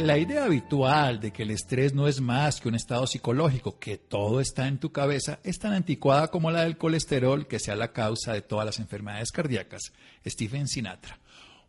[0.00, 3.98] La idea habitual de que el estrés no es más que un estado psicológico, que
[3.98, 7.92] todo está en tu cabeza, es tan anticuada como la del colesterol, que sea la
[7.92, 9.92] causa de todas las enfermedades cardíacas.
[10.26, 11.18] Stephen Sinatra.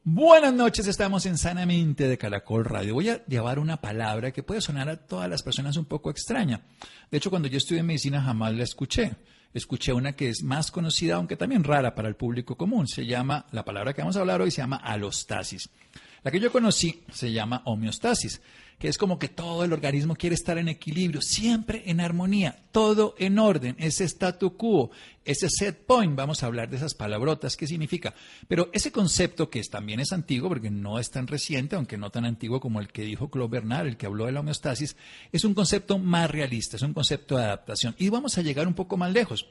[0.05, 2.93] Buenas noches, estamos en Sanamente de Caracol Radio.
[2.93, 6.61] Voy a llevar una palabra que puede sonar a todas las personas un poco extraña.
[7.11, 9.11] De hecho, cuando yo estudié medicina jamás la escuché.
[9.53, 12.87] Escuché una que es más conocida, aunque también rara para el público común.
[12.87, 15.69] Se llama, la palabra que vamos a hablar hoy se llama alostasis.
[16.23, 18.41] La que yo conocí se llama homeostasis,
[18.77, 23.15] que es como que todo el organismo quiere estar en equilibrio, siempre en armonía, todo
[23.17, 24.91] en orden, ese statu quo,
[25.25, 28.13] ese set point, vamos a hablar de esas palabrotas, ¿qué significa?
[28.47, 32.25] Pero ese concepto, que también es antiguo, porque no es tan reciente, aunque no tan
[32.25, 34.95] antiguo como el que dijo Claude Bernard, el que habló de la homeostasis,
[35.31, 37.95] es un concepto más realista, es un concepto de adaptación.
[37.97, 39.47] Y vamos a llegar un poco más lejos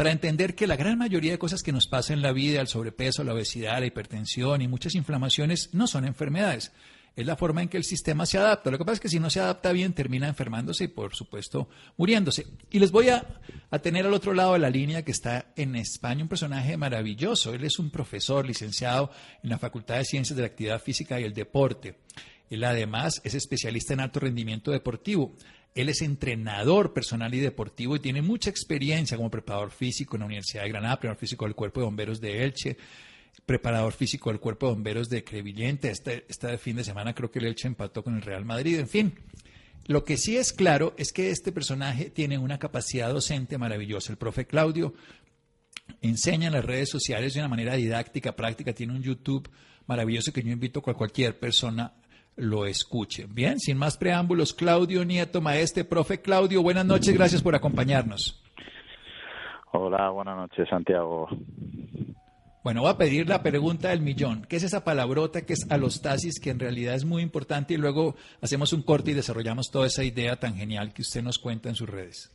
[0.00, 2.68] para entender que la gran mayoría de cosas que nos pasan en la vida, el
[2.68, 6.72] sobrepeso, la obesidad, la hipertensión y muchas inflamaciones, no son enfermedades.
[7.14, 8.70] Es la forma en que el sistema se adapta.
[8.70, 11.68] Lo que pasa es que si no se adapta bien, termina enfermándose y, por supuesto,
[11.98, 12.46] muriéndose.
[12.70, 13.26] Y les voy a,
[13.70, 17.52] a tener al otro lado de la línea que está en España un personaje maravilloso.
[17.52, 19.10] Él es un profesor licenciado
[19.42, 21.98] en la Facultad de Ciencias de la Actividad Física y el Deporte.
[22.48, 25.36] Él además es especialista en alto rendimiento deportivo.
[25.74, 30.26] Él es entrenador personal y deportivo y tiene mucha experiencia como preparador físico en la
[30.26, 32.76] Universidad de Granada, preparador físico del Cuerpo de Bomberos de Elche,
[33.46, 35.90] preparador físico del Cuerpo de Bomberos de Crevillente.
[35.90, 38.80] Este, este fin de semana creo que el Elche empató con el Real Madrid.
[38.80, 39.14] En fin,
[39.86, 44.12] lo que sí es claro es que este personaje tiene una capacidad docente maravillosa.
[44.12, 44.94] El profe Claudio
[46.00, 49.50] enseña en las redes sociales de una manera didáctica, práctica, tiene un YouTube
[49.86, 51.92] maravilloso que yo invito a cualquier persona
[52.40, 53.26] lo escuche.
[53.28, 58.42] Bien, sin más preámbulos, Claudio Nieto, maestre, profe Claudio, buenas noches, gracias por acompañarnos.
[59.72, 61.28] Hola, buenas noches, Santiago.
[62.62, 64.44] Bueno, voy a pedir la pregunta del millón.
[64.48, 67.74] ¿Qué es esa palabrota que es alostasis, que en realidad es muy importante?
[67.74, 71.38] Y luego hacemos un corte y desarrollamos toda esa idea tan genial que usted nos
[71.38, 72.30] cuenta en sus redes.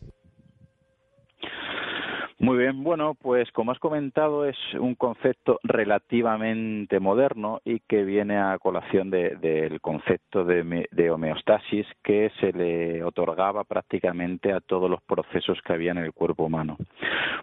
[2.37, 8.37] Muy bien, bueno, pues como has comentado es un concepto relativamente moderno y que viene
[8.37, 15.61] a colación del concepto de, homeostasis que se le otorgaba prácticamente a todos los procesos
[15.63, 16.75] que había en el cuerpo humano.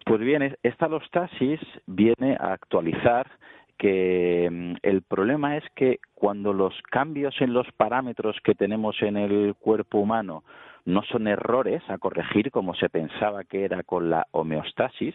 [0.04, 3.30] Pues bien, esta alostasis viene a actualizar
[3.78, 9.16] que mm, el problema es que cuando los cambios en los parámetros que tenemos en
[9.16, 10.44] el cuerpo humano
[10.84, 15.14] no son errores a corregir como se pensaba que era con la homeostasis,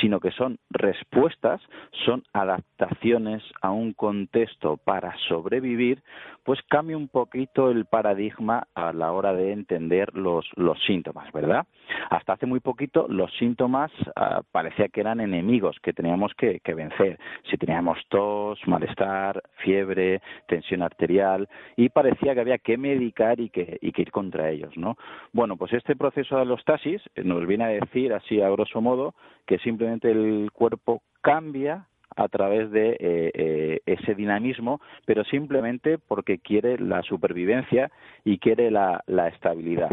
[0.00, 1.60] sino que son respuestas,
[2.04, 6.02] son adaptaciones a un contexto para sobrevivir,
[6.44, 11.66] pues cambia un poquito el paradigma a la hora de entender los, los síntomas, ¿verdad?
[12.10, 16.74] Hasta hace muy poquito los síntomas ah, parecía que eran enemigos que teníamos que, que
[16.74, 17.18] vencer.
[17.50, 23.78] Si teníamos tos, malestar, fiebre, tensión arterial, y parecía que había que medicar y que,
[23.80, 24.96] y que ir contra ellos, ¿no?
[25.32, 29.14] Bueno, pues este proceso de alostasis nos viene a decir, así a grosso modo,
[29.46, 31.86] que simplemente el cuerpo cambia
[32.16, 37.90] a través de eh, eh, ese dinamismo, pero simplemente porque quiere la supervivencia
[38.24, 39.90] y quiere la estabilidad.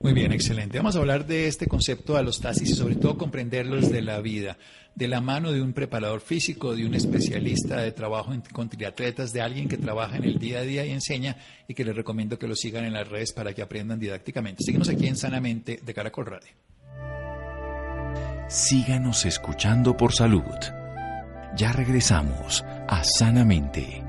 [0.00, 0.78] Muy bien, excelente.
[0.78, 4.56] Vamos a hablar de este concepto de alostasis y sobre todo comprenderlo desde la vida,
[4.94, 9.40] de la mano de un preparador físico, de un especialista de trabajo con triatletas, de
[9.40, 11.36] alguien que trabaja en el día a día y enseña
[11.66, 14.62] y que les recomiendo que lo sigan en las redes para que aprendan didácticamente.
[14.62, 16.52] Síguenos aquí en Sanamente de Caracol Radio.
[18.48, 20.44] Síganos escuchando por salud.
[21.56, 24.04] Ya regresamos a Sanamente.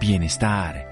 [0.00, 0.91] Bienestar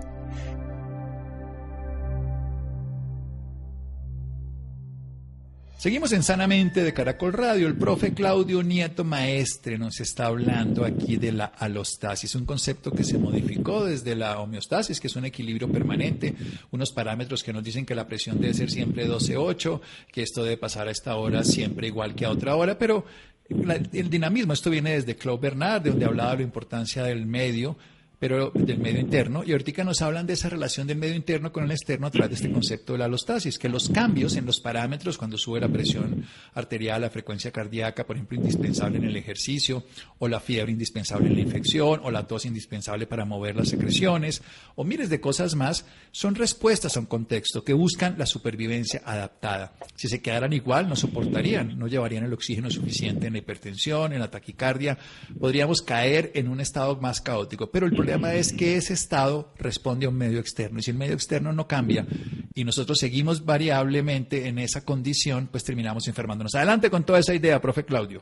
[5.81, 7.65] Seguimos en Sanamente de Caracol Radio.
[7.65, 13.03] El profe Claudio Nieto Maestre nos está hablando aquí de la alostasis, un concepto que
[13.03, 16.35] se modificó desde la homeostasis, que es un equilibrio permanente,
[16.69, 19.81] unos parámetros que nos dicen que la presión debe ser siempre 12-8,
[20.11, 23.03] que esto debe pasar a esta hora siempre igual que a otra hora, pero
[23.49, 27.75] el dinamismo, esto viene desde Claude Bernard, de donde hablaba de la importancia del medio
[28.21, 29.43] pero del medio interno.
[29.43, 32.29] Y ahorita nos hablan de esa relación del medio interno con el externo a través
[32.29, 35.67] de este concepto de la alostasis, que los cambios en los parámetros, cuando sube la
[35.67, 36.23] presión
[36.53, 39.85] arterial, la frecuencia cardíaca, por ejemplo, indispensable en el ejercicio,
[40.19, 44.43] o la fiebre indispensable en la infección, o la tos indispensable para mover las secreciones,
[44.75, 49.73] o miles de cosas más, son respuestas a un contexto que buscan la supervivencia adaptada.
[49.95, 54.19] Si se quedaran igual, no soportarían, no llevarían el oxígeno suficiente en la hipertensión, en
[54.19, 54.99] la taquicardia,
[55.39, 57.71] podríamos caer en un estado más caótico.
[57.71, 57.87] Pero
[58.19, 61.53] problema es que ese estado responde a un medio externo y si el medio externo
[61.53, 62.05] no cambia
[62.53, 66.53] y nosotros seguimos variablemente en esa condición, pues terminamos enfermándonos.
[66.55, 68.21] Adelante con toda esa idea, profe Claudio.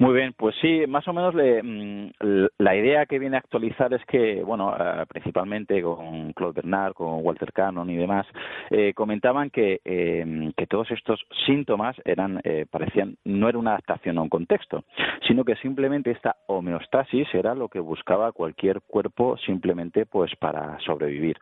[0.00, 4.04] Muy bien, pues sí, más o menos mm, la idea que viene a actualizar es
[4.04, 8.24] que, bueno, eh, principalmente con Claude Bernard, con Walter Cannon y demás,
[8.70, 14.18] eh, comentaban que, em, que todos estos síntomas eran, eh, parecían, no era una adaptación
[14.18, 14.84] a un contexto,
[15.26, 21.38] sino que simplemente esta homeostasis era lo que buscaba cualquier cuerpo simplemente pues para sobrevivir.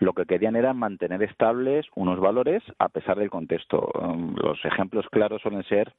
[0.00, 3.90] Lo que querían era mantener estables unos valores a pesar del contexto.
[3.94, 5.92] Um, los ejemplos claros suelen ser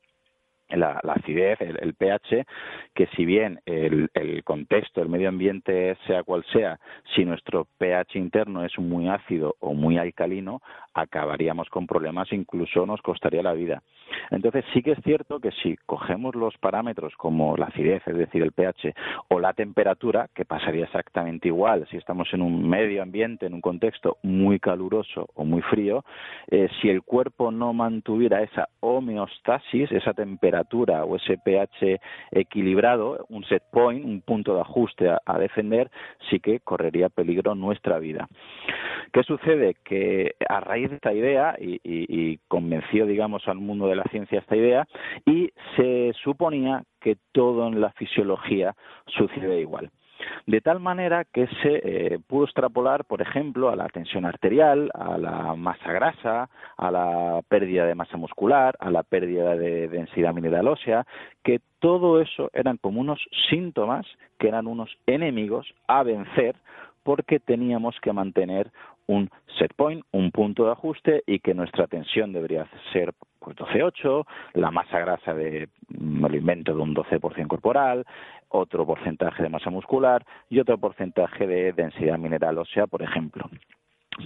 [0.70, 2.46] la, acidez, el, pH,
[2.94, 4.10] que si bien el,
[4.44, 6.80] contexto, el medio ambiente sea cual sea,
[7.16, 10.62] si nuestro pH interno es muy ácido o muy alcalino,
[10.94, 13.84] acabaríamos con problemas, incluso nos costaría la vida.
[14.32, 18.42] Entonces sí que es cierto que si cogemos los parámetros como la acidez, es decir,
[18.44, 18.94] el pH,
[19.30, 23.62] o la temperatura, que pasaría exactamente igual si estamos en un medio ambiente, en un
[23.62, 26.04] contexto muy caluroso o muy frío,
[26.50, 30.55] eh, si el cuerpo no mantuviera esa homeostasis, esa temperatura
[31.04, 32.00] o ese pH
[32.32, 35.90] equilibrado, un set point, un punto de ajuste a defender,
[36.30, 38.28] sí que correría peligro nuestra vida.
[39.12, 39.76] ¿Qué sucede?
[39.84, 44.56] Que a raíz de esta idea, y, convenció, digamos, al mundo de la ciencia esta
[44.56, 44.86] idea,
[45.26, 48.76] y se suponía que todo en la fisiología
[49.08, 49.90] sucede igual.
[50.46, 55.18] De tal manera que se eh, pudo extrapolar, por ejemplo, a la tensión arterial, a
[55.18, 60.68] la masa grasa, a la pérdida de masa muscular, a la pérdida de densidad mineral
[60.68, 61.06] ósea,
[61.44, 63.20] que todo eso eran como unos
[63.50, 64.06] síntomas
[64.40, 66.56] que eran unos enemigos a vencer
[67.04, 68.72] porque teníamos que mantener
[69.08, 69.30] un
[69.60, 74.26] set point, un punto de ajuste y que nuestra tensión debería ser pues 12,8,
[74.56, 78.04] la masa grasa de, me lo invento, de un 12% corporal,
[78.50, 83.50] otro porcentaje de masa muscular y otro porcentaje de densidad mineral ósea, por ejemplo.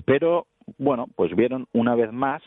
[0.05, 2.41] Pero bueno, pues vieron una vez más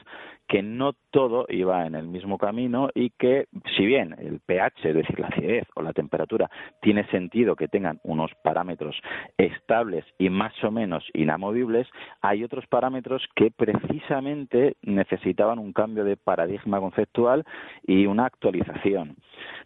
[0.48, 3.46] que no todo iba en el mismo camino y que
[3.76, 6.50] si bien el pH, es decir, la acidez o la temperatura,
[6.80, 8.96] tiene sentido que tengan unos parámetros
[9.38, 11.88] estables y más o menos inamovibles,
[12.20, 17.44] hay otros parámetros que precisamente necesitaban un cambio de paradigma conceptual
[17.86, 19.16] y una actualización.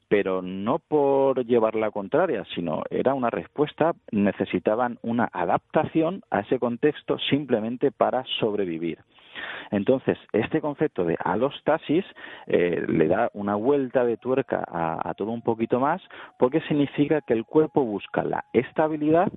[0.08, 6.58] Pero no por llevar la contraria, sino era una respuesta, necesitaban una adaptación a ese
[6.58, 8.99] contexto simplemente para sobrevivir.
[9.70, 12.04] Entonces, este concepto de alostasis
[12.46, 16.02] eh, le da una vuelta de tuerca a todo un poquito más
[16.38, 19.28] porque significa que el cuerpo busca la estabilidad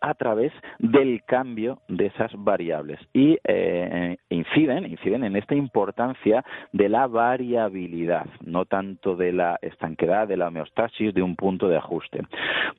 [0.00, 6.88] a través del cambio de esas variables y eh, inciden, inciden en esta importancia de
[6.88, 12.22] la variabilidad, no tanto de la estanquedad, de la homeostasis, de un punto de ajuste.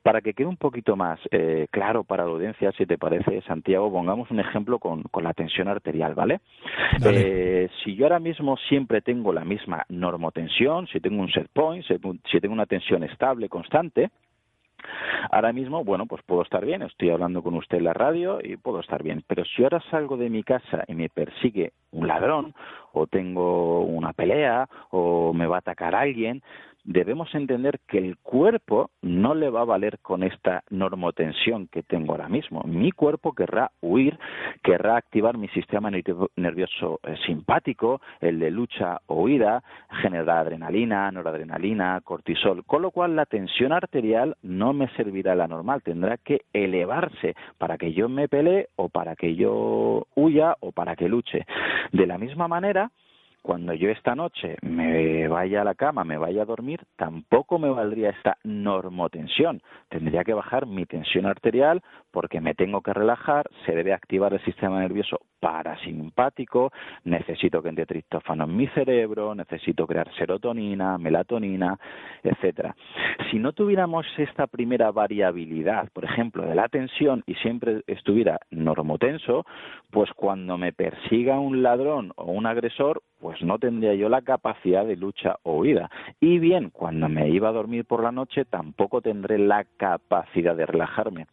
[0.02, 3.92] Para que quede un poquito más eh, claro para la audiencia, si te parece, Santiago,
[3.92, 6.40] pongamos un ejemplo con, la tensión arterial, ¿vale?
[7.04, 11.84] Eh, si yo ahora mismo siempre tengo la misma normotensión, si tengo un set point,
[11.84, 14.10] si tengo una tensión estable, constante,
[15.30, 18.56] Ahora mismo, bueno, pues puedo estar bien, estoy hablando con usted en la radio y
[18.56, 22.54] puedo estar bien, pero si ahora salgo de mi casa y me persigue un ladrón
[22.92, 26.42] o tengo una pelea o me va a atacar alguien,
[26.84, 32.12] debemos entender que el cuerpo no le va a valer con esta normotensión que tengo
[32.12, 32.62] ahora mismo.
[32.64, 34.18] Mi cuerpo querrá huir,
[34.62, 39.62] querrá activar mi sistema nervioso eh, simpático, el de lucha o huida,
[40.00, 45.82] generar adrenalina, noradrenalina, cortisol, con lo cual la tensión arterial no me servirá la normal,
[45.82, 50.96] tendrá que elevarse para que yo me pelee o para que yo huya o para
[50.96, 51.46] que luche.
[51.92, 52.90] De la misma manera,
[53.42, 57.68] cuando yo esta noche me vaya a la cama, me vaya a dormir, tampoco me
[57.68, 59.60] valdría esta normotensión.
[59.88, 64.44] Tendría que bajar mi tensión arterial porque me tengo que relajar, se debe activar el
[64.44, 66.70] sistema nervioso parasimpático,
[67.02, 71.76] necesito que entre triptófano en mi cerebro, necesito crear serotonina, melatonina,
[72.22, 72.76] etcétera.
[73.28, 79.44] Si no tuviéramos esta primera variabilidad, por ejemplo, de la tensión y siempre estuviera normotenso,
[79.90, 84.86] pues cuando me persiga un ladrón o un agresor, pues no tendría yo la capacidad
[84.86, 85.90] de lucha o huida.
[86.20, 90.66] Y bien, cuando me iba a dormir por la noche, tampoco tendré la capacidad de
[90.66, 91.26] relajarme.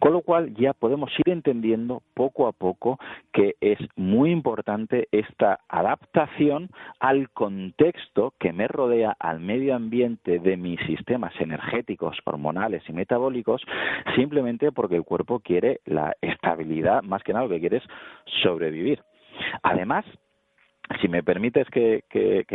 [0.00, 2.98] Con lo cual ya podemos ir entendiendo poco a poco
[3.32, 6.68] que es muy importante esta adaptación
[7.00, 13.62] al contexto que me rodea, al medio ambiente de mis sistemas energéticos, hormonales y metabólicos,
[14.16, 17.84] simplemente porque el cuerpo quiere la estabilidad, más que nada lo que quiere es
[18.42, 19.00] sobrevivir.
[19.62, 20.04] Además,
[21.00, 22.02] si me permites que,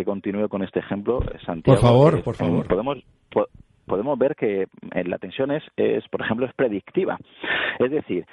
[0.05, 1.79] continúe con este ejemplo, Santiago.
[1.79, 2.67] Por favor, por favor.
[2.67, 2.97] Podemos,
[3.87, 4.67] podemos ver que
[5.05, 5.63] la tensión es,
[6.09, 7.17] por ejemplo, es predictiva.
[7.79, 8.25] Es decir,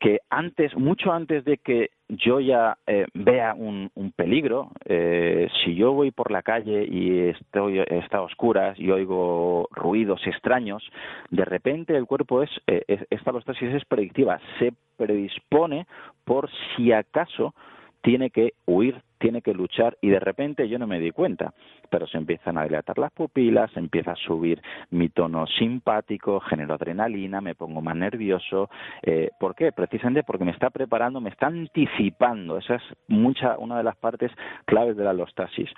[0.00, 5.92] que antes, mucho antes de que yo ya eh, vea un, peligro, eh, si yo
[5.92, 10.82] voy por la calle y estoy está a oscuras y oigo ruidos extraños,
[11.30, 15.86] de repente el cuerpo es, eh, es esta alostasis es predictiva, se predispone
[16.24, 17.54] por si acaso
[18.02, 21.52] tiene que huir, tiene que luchar y de repente yo no me di cuenta,
[21.90, 27.40] pero se empiezan a dilatar las pupilas, empieza a subir mi tono simpático, genero adrenalina,
[27.40, 28.70] me pongo más nervioso.
[29.02, 29.72] Eh, ¿Por qué?
[29.72, 32.58] Precisamente porque me está preparando, me está anticipando.
[32.58, 34.32] Esa es mucha, una de las partes
[34.64, 35.68] claves de la alostasis.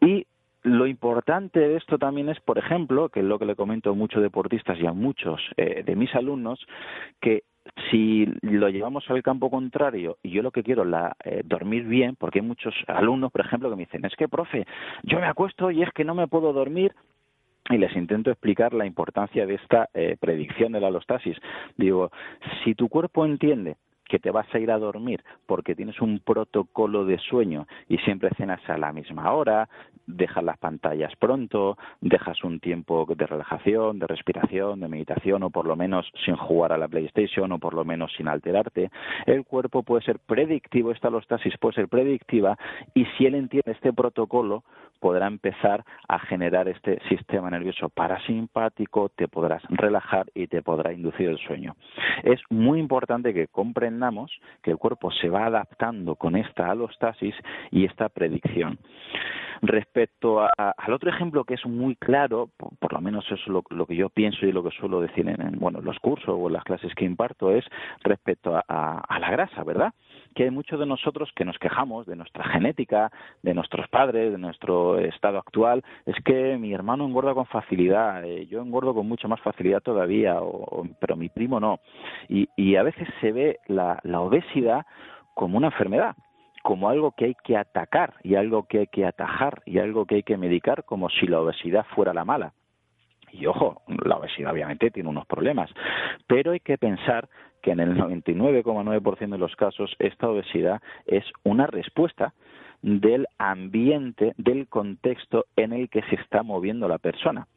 [0.00, 0.26] Y
[0.62, 3.94] lo importante de esto también es, por ejemplo, que es lo que le comento a
[3.94, 6.58] muchos deportistas y a muchos eh, de mis alumnos,
[7.20, 7.44] que
[7.90, 12.16] si lo llevamos al campo contrario y yo lo que quiero es eh, dormir bien,
[12.16, 14.66] porque hay muchos alumnos, por ejemplo, que me dicen, es que, profe,
[15.02, 16.92] yo me acuesto y es que no me puedo dormir
[17.70, 21.36] y les intento explicar la importancia de esta eh, predicción de la alostasis.
[21.76, 22.10] Digo,
[22.62, 23.76] si tu cuerpo entiende
[24.08, 28.30] que te vas a ir a dormir porque tienes un protocolo de sueño y siempre
[28.36, 29.68] cenas a la misma hora,
[30.06, 35.66] dejas las pantallas pronto, dejas un tiempo de relajación, de respiración, de meditación o por
[35.66, 38.90] lo menos sin jugar a la PlayStation o por lo menos sin alterarte,
[39.26, 42.56] el cuerpo puede ser predictivo, esta alostasis puede ser predictiva
[42.94, 44.64] y si él entiende este protocolo
[45.00, 51.28] podrá empezar a generar este sistema nervioso parasimpático, te podrás relajar y te podrá inducir
[51.28, 51.76] el sueño.
[52.22, 57.34] Es muy importante que comprendamos que el cuerpo se va adaptando con esta alostasis
[57.70, 58.78] y esta predicción.
[59.62, 63.96] Respecto al otro ejemplo que es muy claro, por, lo menos eso es lo, que
[63.96, 66.94] yo pienso y lo que suelo decir en, bueno, los cursos o en las clases
[66.94, 67.64] que imparto, es
[68.02, 69.92] respecto a, la grasa, ¿verdad?
[70.36, 73.10] Que hay muchos de nosotros que nos quejamos de nuestra genética,
[73.42, 75.82] de nuestros padres, de nuestro estado actual.
[76.04, 80.38] Es que mi hermano engorda con facilidad, eh, yo engordo con mucha más facilidad todavía,
[81.00, 81.80] pero mi primo no.
[82.28, 84.86] Y, a veces se ve la obesidad
[85.34, 86.14] como una enfermedad
[86.66, 90.16] como algo que hay que atacar y algo que hay que atajar y algo que
[90.16, 92.54] hay que medicar como si la obesidad fuera la mala.
[93.30, 95.70] Y ojo, la obesidad obviamente tiene unos problemas,
[96.26, 97.28] pero hay que pensar
[97.66, 102.32] que en el 99,9% de los casos esta obesidad es una respuesta
[102.80, 107.48] del ambiente, del contexto en el que se está moviendo la persona.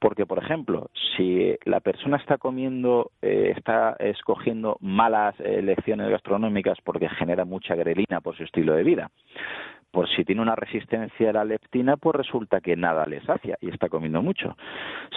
[0.00, 7.08] Porque, por ejemplo, si la persona está comiendo, eh, está escogiendo malas elecciones gastronómicas porque
[7.10, 9.12] genera mucha grelina por su estilo de vida,
[9.94, 13.70] por si tiene una resistencia a la leptina, pues resulta que nada le sacia y
[13.70, 14.56] está comiendo mucho.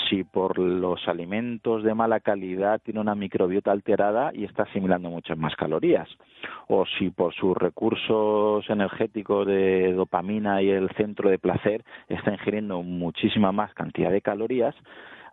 [0.08, 5.36] Si por los alimentos de mala calidad tiene una microbiota alterada y está asimilando muchas
[5.36, 6.08] más calorías.
[6.68, 12.84] O si por sus recursos energéticos de dopamina y el centro de placer está ingiriendo
[12.84, 14.76] muchísima más cantidad de calorías,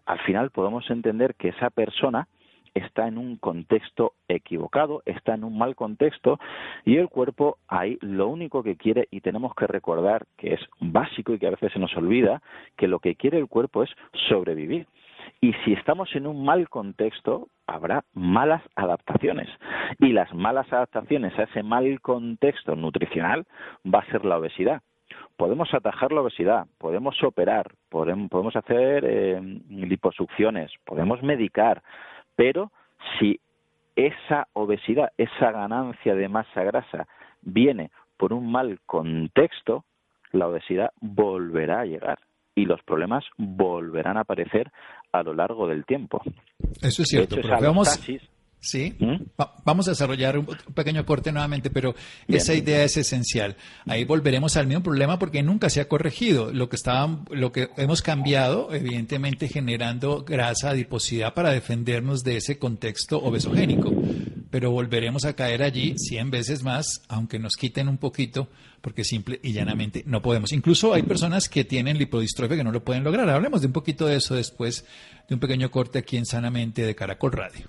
[0.06, 2.28] al final podemos entender que esa persona
[2.74, 6.38] está en un contexto equivocado, está en un mal contexto
[6.84, 11.32] y el cuerpo ahí lo único que quiere y tenemos que recordar que es básico
[11.32, 12.42] y que a veces se nos olvida
[12.76, 13.90] que lo que quiere el cuerpo es
[14.28, 14.86] sobrevivir.
[15.40, 19.48] Y si estamos en un mal contexto, habrá malas adaptaciones.
[19.98, 23.46] Y las malas adaptaciones a ese mal contexto nutricional
[23.86, 24.82] va a ser la obesidad
[25.36, 31.82] podemos atajar la obesidad, podemos operar, podemos, hacer eh, liposucciones, podemos medicar,
[32.36, 32.70] pero
[33.18, 33.40] si
[33.96, 37.06] esa obesidad, esa ganancia de masa grasa
[37.42, 39.84] viene por un mal contexto,
[40.32, 42.18] la obesidad volverá a llegar
[42.54, 44.70] y los problemas volverán a aparecer
[45.12, 46.22] a lo largo del tiempo.
[46.80, 47.88] Eso es cierto, pero vamos,
[48.64, 48.94] ¿sí?
[48.98, 49.22] ¿Mm?
[49.64, 51.94] vamos a desarrollar un, pequeño corte nuevamente, pero
[52.28, 53.56] esa idea es esencial.
[53.86, 56.52] Ahí volveremos al mismo problema porque nunca se ha corregido.
[56.52, 62.58] Lo que estaba, lo que hemos cambiado, evidentemente generando grasa, adiposidad para defendernos de ese
[62.58, 63.92] contexto obesogénico.
[64.50, 68.48] Pero volveremos a caer allí 100 veces más, aunque nos quiten un poquito,
[68.80, 70.52] porque simple y llanamente no podemos.
[70.52, 73.28] Incluso hay personas que tienen lipodistrofia que no lo pueden lograr.
[73.28, 74.84] Hablemos de un poquito de eso después
[75.28, 77.68] de un pequeño corte aquí en Sanamente de Caracol Radio.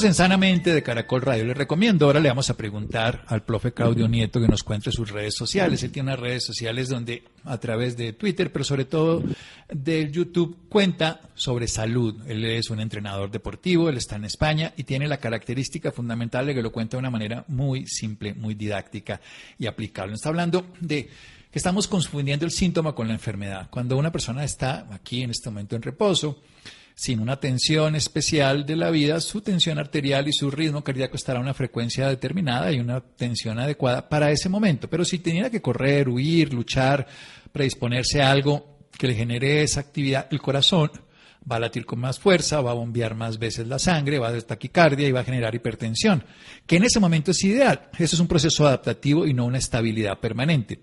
[0.00, 1.44] Seguimos en Sanamente de Caracol Radio.
[1.44, 5.10] Le recomiendo, ahora le vamos a preguntar al profe Claudio Nieto que nos cuente sus
[5.10, 5.82] redes sociales.
[5.82, 9.22] Él tiene unas redes sociales donde a través de Twitter, pero sobre todo
[9.70, 12.16] del YouTube, cuenta sobre salud.
[12.26, 16.54] Él es un entrenador deportivo, él está en España y tiene la característica fundamental de
[16.54, 19.20] que lo cuenta de una manera muy simple, muy didáctica
[19.58, 20.14] y aplicable.
[20.14, 21.10] Está hablando de
[21.50, 23.68] que estamos confundiendo el síntoma con la enfermedad.
[23.68, 26.40] Cuando una persona está aquí en este momento en reposo,
[27.00, 31.38] sin una tensión especial de la vida, su tensión arterial y su ritmo cardíaco estará
[31.38, 34.90] a una frecuencia determinada y una tensión adecuada para ese momento.
[34.90, 37.06] Pero si tenía que correr, huir, luchar,
[37.50, 40.90] predisponerse a algo que le genere esa actividad, el corazón
[41.50, 44.32] va a latir con más fuerza, va a bombear más veces la sangre, va a
[44.32, 46.22] dar taquicardia y va a generar hipertensión,
[46.66, 47.88] que en ese momento es ideal.
[47.98, 50.82] Eso es un proceso adaptativo y no una estabilidad permanente.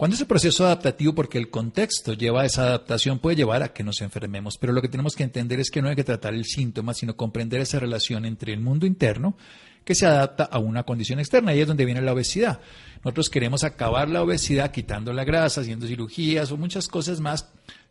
[0.00, 3.84] Cuando ese proceso adaptativo, porque el contexto lleva a esa adaptación, puede llevar a que
[3.84, 6.46] nos enfermemos, pero lo que tenemos que entender es que no hay que tratar el
[6.46, 9.36] síntoma, sino comprender esa relación entre el mundo interno
[9.84, 11.52] que se adapta a una condición externa.
[11.52, 12.62] Ahí es donde viene la obesidad.
[13.04, 17.50] Nosotros queremos acabar la obesidad quitando la grasa, haciendo cirugías o muchas cosas más,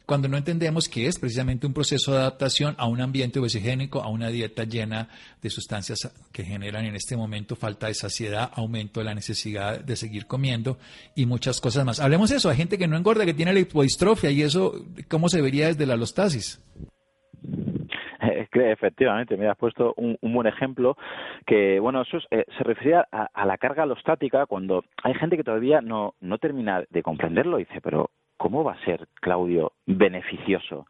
[0.09, 4.09] cuando no entendemos que es precisamente un proceso de adaptación a un ambiente obesigénico, a
[4.09, 5.07] una dieta llena
[5.39, 5.99] de sustancias
[6.33, 10.79] que generan en este momento falta de saciedad, aumento de la necesidad de seguir comiendo
[11.15, 11.99] y muchas cosas más.
[11.99, 14.71] Hablemos de eso, hay gente que no engorda, que tiene la hipodistrofia y eso,
[15.07, 16.59] ¿cómo se vería desde la alostasis?
[18.51, 20.97] Efectivamente, me has puesto un, buen ejemplo
[21.45, 25.43] que, bueno, eso eh, se refiere a, a, la carga alostática cuando hay gente que
[25.43, 28.09] todavía no, no termina de comprenderlo dice, pero
[28.39, 30.87] ¿cómo va a ser, Claudio, beneficioso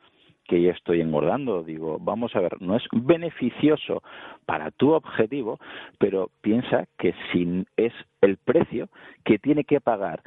[0.48, 1.64] que yo estoy engordando?
[1.64, 4.04] Digo, vamos a ver, no es beneficioso
[4.46, 5.60] para tu objetivo,
[5.98, 7.92] pero piensa que si es
[8.22, 8.88] el precio
[9.26, 10.22] que tiene que pagar,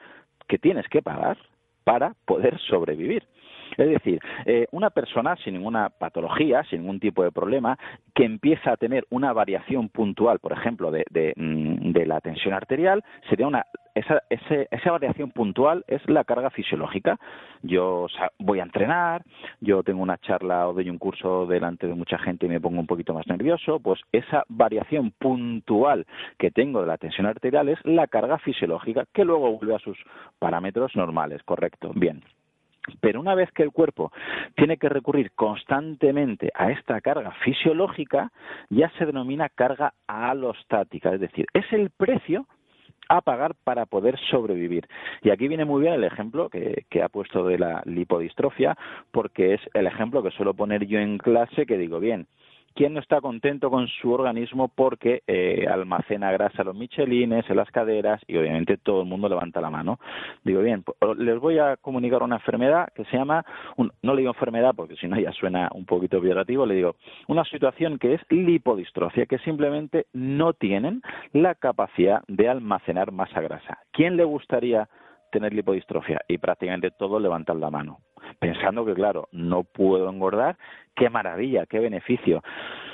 [0.48, 1.38] que tienes que pagar
[1.84, 3.24] para poder sobrevivir.
[3.76, 7.78] Es decir, eh, una persona sin ninguna patología, sin ningún tipo de problema,
[8.14, 13.02] que empieza a tener una variación puntual, por ejemplo, de, de, mm, la tensión arterial,
[13.28, 17.18] sería una esa, esa variación puntual es la carga fisiológica.
[17.62, 18.06] Yo
[18.38, 19.22] voy a entrenar,
[19.60, 22.80] yo tengo una charla o doy un curso delante de mucha gente y me pongo
[22.80, 26.06] un poquito más nervioso, pues esa variación puntual
[26.38, 29.98] que tengo de la tensión arterial es la carga fisiológica que luego vuelve a sus
[30.38, 31.92] parámetros normales, correcto.
[31.94, 32.22] Bien.
[33.00, 34.10] Pero una vez que el cuerpo
[34.56, 38.32] tiene que recurrir constantemente a esta carga fisiológica,
[38.70, 42.46] ya se denomina carga alostática, es decir, es el precio
[43.16, 44.88] a pagar para poder sobrevivir.
[45.22, 48.76] Y aquí viene muy bien el ejemplo que, que, ha puesto de la lipodistrofia,
[49.10, 52.26] porque es el ejemplo que suelo poner yo en clase, que digo, bien,
[52.74, 57.70] ¿Quién no está contento con su organismo porque eh, almacena grasa los michelines, en las
[57.70, 59.98] caderas y obviamente todo el mundo levanta la mano?
[60.44, 63.44] Digo, bien, pues, les voy a comunicar una enfermedad que se llama,
[63.76, 66.96] no le digo enfermedad porque si no ya suena un poquito violativo, le digo
[67.28, 73.78] una situación que es lipodistrofia, que simplemente no tienen la capacidad de almacenar masa grasa.
[73.92, 74.88] ¿Quién le gustaría
[75.32, 76.20] tener lipodistrofia?
[76.28, 77.98] Y prácticamente todos levantan la mano
[78.38, 80.56] pensando que, claro, no puedo engordar,
[80.94, 82.42] qué maravilla, qué beneficio.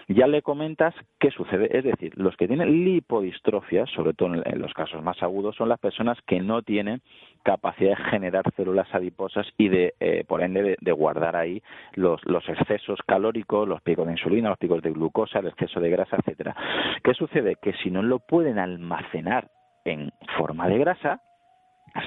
[0.09, 4.73] Ya le comentas qué sucede, es decir, los que tienen lipodistrofia, sobre todo en los
[4.73, 7.03] casos más agudos, son las personas que no tienen
[7.43, 11.63] capacidad de generar células adiposas y de, eh, por ende, de, guardar ahí
[11.95, 15.91] los, los excesos calóricos, los picos de insulina, los picos de glucosa, el exceso de
[15.91, 16.57] grasa, etcétera.
[17.05, 17.57] ¿Qué sucede?
[17.61, 19.51] Que si no lo pueden almacenar
[19.85, 21.21] en forma de grasa,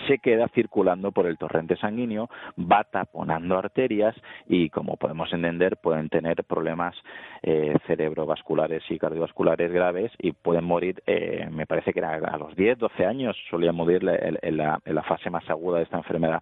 [0.08, 4.15] se queda circulando por el torrente sanguíneo, va taponando arterias
[4.47, 6.95] y, como podemos entender, pueden tener problemas
[7.43, 12.56] eh, cerebrovasculares y cardiovasculares graves y pueden morir, eh, me parece que era a los
[12.56, 14.01] 10, 12 años, solían morir
[14.41, 16.41] en, la, fase más aguda de esta enfermedad.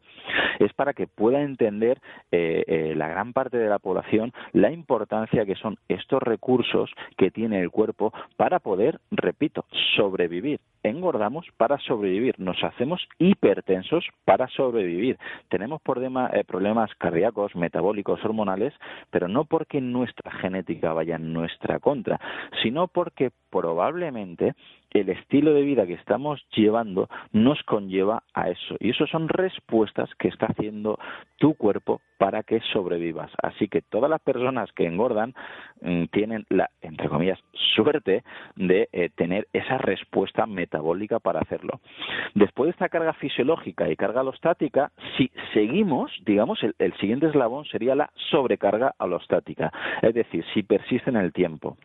[0.60, 2.00] Es para que pueda entender
[2.32, 7.60] eh, la gran parte de la población la importancia que son estos recursos que tiene
[7.62, 15.18] el cuerpo para poder, repito, sobrevivir engordamos para sobrevivir, nos hacemos hipertensos para sobrevivir.
[15.50, 15.82] Tenemos
[16.34, 18.74] eh, problemas cardíacos, metabólicos, hormonales,
[19.10, 22.20] pero no porque nuestra genética vaya en nuestra contra,
[22.62, 24.54] sino porque probablemente
[24.92, 28.76] el estilo de vida que estamos llevando nos conlleva a eso.
[28.80, 31.00] Y eso son respuestas que está haciendo
[31.38, 33.32] tu cuerpo para que sobrevivas.
[33.42, 35.34] Así que todas las personas que engordan
[35.82, 37.40] mm, tienen la, entre comillas,
[37.76, 38.24] suerte
[38.56, 41.80] de eh, tener esa respuesta metabólica para hacerlo.
[42.34, 47.66] Después de esta carga fisiológica y carga alostática, si seguimos, digamos, el, el siguiente eslabón
[47.66, 49.72] sería la sobrecarga alostática.
[50.02, 51.78] Es decir, si persiste en el tiempo.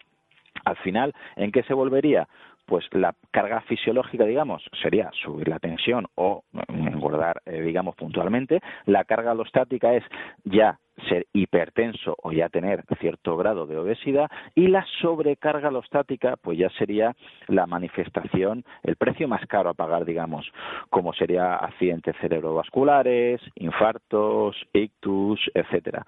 [0.64, 2.26] Al final, ¿en qué se volvería?
[2.66, 8.60] Pues la carga fisiológica, digamos, sería subir la tensión o engordar, eh, digamos, puntualmente.
[8.86, 10.04] La carga alostática es
[10.44, 16.58] ya ser hipertenso o ya tener cierto grado de obesidad y la sobrecarga alostática pues
[16.58, 17.14] ya sería
[17.48, 20.50] la manifestación, el precio más caro a pagar, digamos,
[20.90, 26.04] como sería accidentes cerebrovasculares, infartos, ictus, etcétera.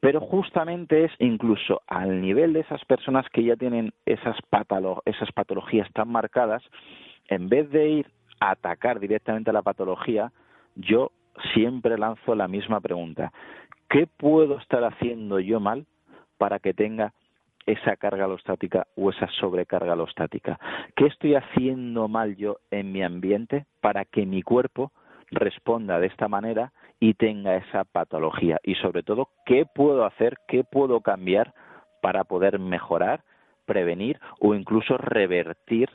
[0.00, 4.36] Pero justamente es incluso al nivel de esas personas que ya tienen esas,
[5.04, 6.62] esas patologías tan marcadas,
[7.28, 8.06] en vez de ir
[8.40, 10.32] a atacar directamente a la patología,
[10.74, 11.12] yo
[11.52, 13.32] siempre lanzo la misma pregunta.
[13.94, 15.86] ¿Qué puedo estar haciendo yo mal
[16.36, 17.12] para que tenga
[17.64, 20.58] esa carga alostática o esa sobrecarga alostática?
[20.96, 24.90] ¿Qué estoy haciendo mal yo en mi ambiente para que mi cuerpo
[25.30, 28.58] responda de esta manera y tenga esa patología?
[28.64, 31.54] Y sobre todo, ¿qué puedo hacer, qué puedo cambiar
[32.02, 33.22] para poder mejorar,
[33.64, 35.88] prevenir o incluso revertir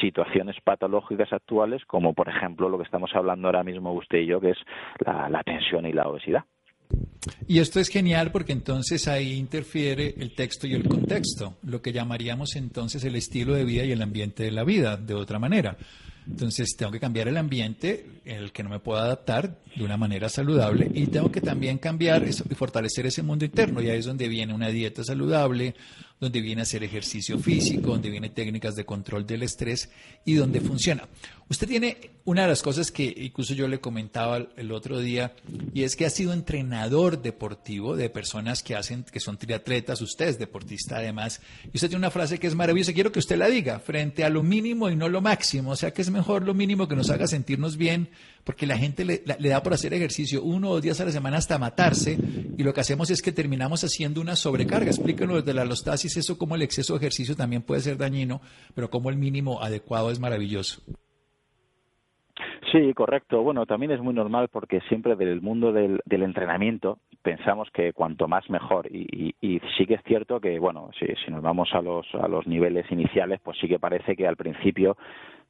[0.00, 4.40] situaciones patológicas actuales, como por ejemplo lo que estamos hablando ahora mismo usted y yo,
[4.40, 4.58] que es
[5.06, 6.42] la, la tensión y la obesidad.
[7.46, 11.92] Y esto es genial porque entonces ahí interfiere el texto y el contexto, lo que
[11.92, 15.76] llamaríamos entonces el estilo de vida y el ambiente de la vida, de otra manera.
[16.26, 19.98] Entonces tengo que cambiar el ambiente en el que no me puedo adaptar de una
[19.98, 23.82] manera saludable y tengo que también cambiar y fortalecer ese mundo interno.
[23.82, 25.74] Y ahí es donde viene una dieta saludable,
[26.24, 29.90] donde viene a hacer ejercicio físico, donde viene técnicas de control del estrés
[30.24, 31.06] y donde funciona.
[31.48, 35.34] Usted tiene una de las cosas que incluso yo le comentaba el otro día
[35.74, 40.28] y es que ha sido entrenador deportivo de personas que hacen que son triatletas, usted
[40.28, 43.48] es deportista además, y usted tiene una frase que es maravillosa, quiero que usted la
[43.48, 46.54] diga, frente a lo mínimo y no lo máximo, o sea que es mejor lo
[46.54, 48.08] mínimo que nos haga sentirnos bien
[48.44, 51.38] porque la gente le, da por hacer ejercicio uno o dos días a la semana
[51.38, 52.18] hasta matarse
[52.56, 54.90] y lo que hacemos es que terminamos haciendo una sobrecarga.
[54.90, 58.40] Explíquenos desde la alostasis eso cómo el exceso de ejercicio también puede ser dañino,
[58.74, 60.82] pero cómo el mínimo adecuado es maravilloso.
[62.72, 63.42] Sí, correcto.
[63.42, 68.48] Bueno, también es muy normal porque siempre del mundo del, entrenamiento pensamos que cuanto más
[68.50, 68.86] mejor.
[68.86, 69.34] Y,
[69.76, 72.84] sí que es cierto que, bueno, si, si nos vamos a los, a los niveles
[72.92, 74.96] iniciales, pues sí que parece que al principio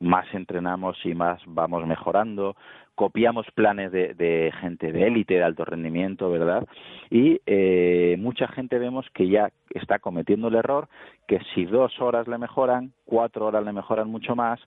[0.01, 2.57] más entrenamos y más vamos mejorando,
[2.95, 6.67] copiamos planes de, gente de élite, de alto rendimiento, ¿verdad?
[7.11, 10.89] Y eh, mucha gente vemos que ya está cometiendo el error
[11.27, 14.61] que si dos horas le mejoran, cuatro horas le mejoran mucho más,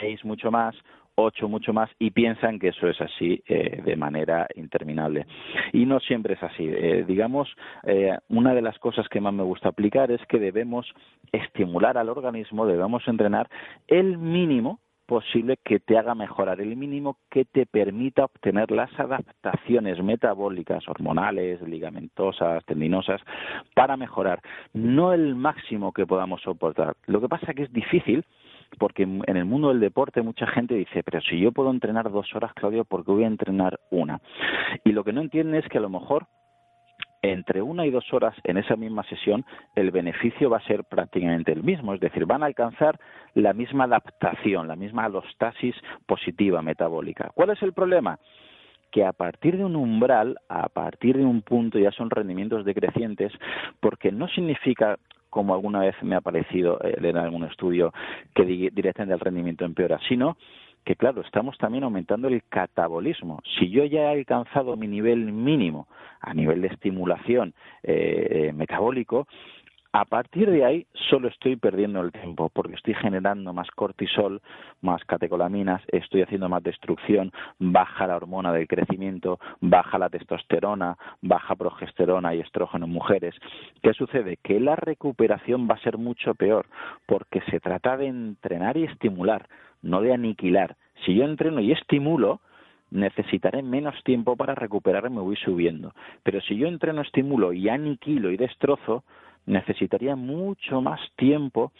[0.00, 0.74] seis mucho más,
[1.18, 5.26] ocho mucho más y piensan que eso es así eh, de manera interminable.
[5.72, 6.64] Y no siempre es así.
[6.66, 7.48] Eh, digamos,
[7.84, 10.86] eh, una de las cosas que más me gusta aplicar es que debemos
[11.32, 13.48] estimular al organismo, debemos entrenar
[13.88, 20.02] el mínimo posible que te haga mejorar, el mínimo que te permita obtener las adaptaciones
[20.04, 23.22] metabólicas, hormonales, ligamentosas, tendinosas,
[23.74, 24.40] para mejorar,
[24.74, 26.94] no el máximo que podamos soportar.
[27.06, 28.22] Lo que pasa es que es difícil
[28.78, 32.34] porque en el mundo del deporte mucha gente dice, pero si yo puedo entrenar dos
[32.34, 34.20] horas, Claudio, ¿por qué voy a entrenar una?
[34.84, 36.26] Y lo que no entienden es que a lo mejor
[37.22, 41.52] entre una y dos horas en esa misma sesión el beneficio va a ser prácticamente
[41.52, 42.98] el mismo, es decir, van a alcanzar
[43.34, 45.74] la misma adaptación, la misma alostasis
[46.06, 47.30] positiva metabólica.
[47.34, 48.18] ¿Cuál es el problema?
[48.90, 53.32] que a partir de un umbral, a partir de un punto ya son rendimientos decrecientes,
[53.80, 54.98] porque no significa
[55.38, 57.94] como alguna vez me ha parecido eh, en algún estudio
[58.34, 60.36] que directamente el rendimiento empeora, sino
[60.84, 63.40] que claro, estamos también aumentando el catabolismo.
[63.56, 65.86] Si yo ya he alcanzado mi nivel mínimo
[66.20, 69.28] a nivel de estimulación eh, eh metabólico,
[69.92, 74.42] a partir de ahí solo estoy perdiendo el tiempo porque estoy generando más cortisol,
[74.82, 81.56] más catecolaminas, estoy haciendo más destrucción, baja la hormona del crecimiento, baja la testosterona, baja
[81.56, 83.34] progesterona y estrógeno en mujeres.
[83.82, 84.38] ¿Qué sucede?
[84.42, 86.66] Que la recuperación va a ser mucho peor
[87.06, 89.48] porque se trata de entrenar y estimular,
[89.80, 90.76] no de aniquilar.
[91.04, 92.40] Si yo entreno y estimulo,
[92.90, 95.94] necesitaré menos tiempo para recuperarme, me voy subiendo.
[96.22, 99.04] Pero si yo entreno, estimulo y aniquilo y destrozo,
[99.48, 101.72] necesitaría mucho más tiempo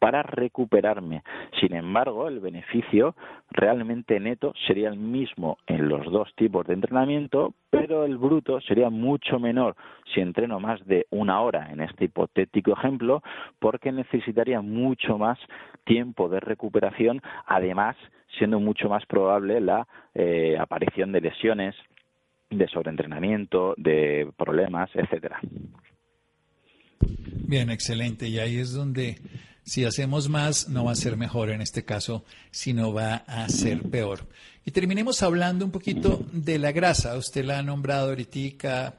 [0.00, 1.22] para recuperarme.
[1.60, 3.14] Sin embargo, el beneficio
[3.50, 8.88] realmente neto sería el mismo en los dos tipos de entrenamiento, pero el bruto sería
[8.88, 9.76] mucho menor
[10.12, 13.22] si entreno más de una hora en este hipotético ejemplo,
[13.58, 15.38] porque necesitaría mucho más
[15.84, 17.94] tiempo de recuperación, además
[18.38, 21.74] siendo mucho más probable la eh, aparición de lesiones,
[22.48, 25.40] de sobreentrenamiento, de problemas, etcétera.
[27.00, 28.28] Bien, excelente.
[28.28, 29.20] Y ahí es donde
[29.64, 33.82] si hacemos más, no va a ser mejor en este caso, sino va a ser
[33.82, 34.26] peor.
[34.64, 37.16] Y terminemos hablando un poquito de la grasa.
[37.16, 38.94] Usted la ha nombrado ahorita.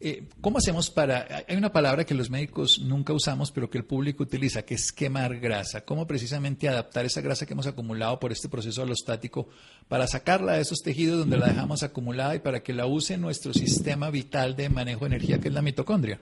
[0.00, 1.44] Eh, ¿Cómo hacemos para.?
[1.48, 4.90] Hay una palabra que los médicos nunca usamos, pero que el público utiliza, que es
[4.90, 5.84] quemar grasa.
[5.84, 9.48] ¿Cómo precisamente adaptar esa grasa que hemos acumulado por este proceso alostático
[9.88, 13.52] para sacarla de esos tejidos donde la dejamos acumulada y para que la use nuestro
[13.52, 16.20] sistema vital de manejo de energía, que es la mitocondria?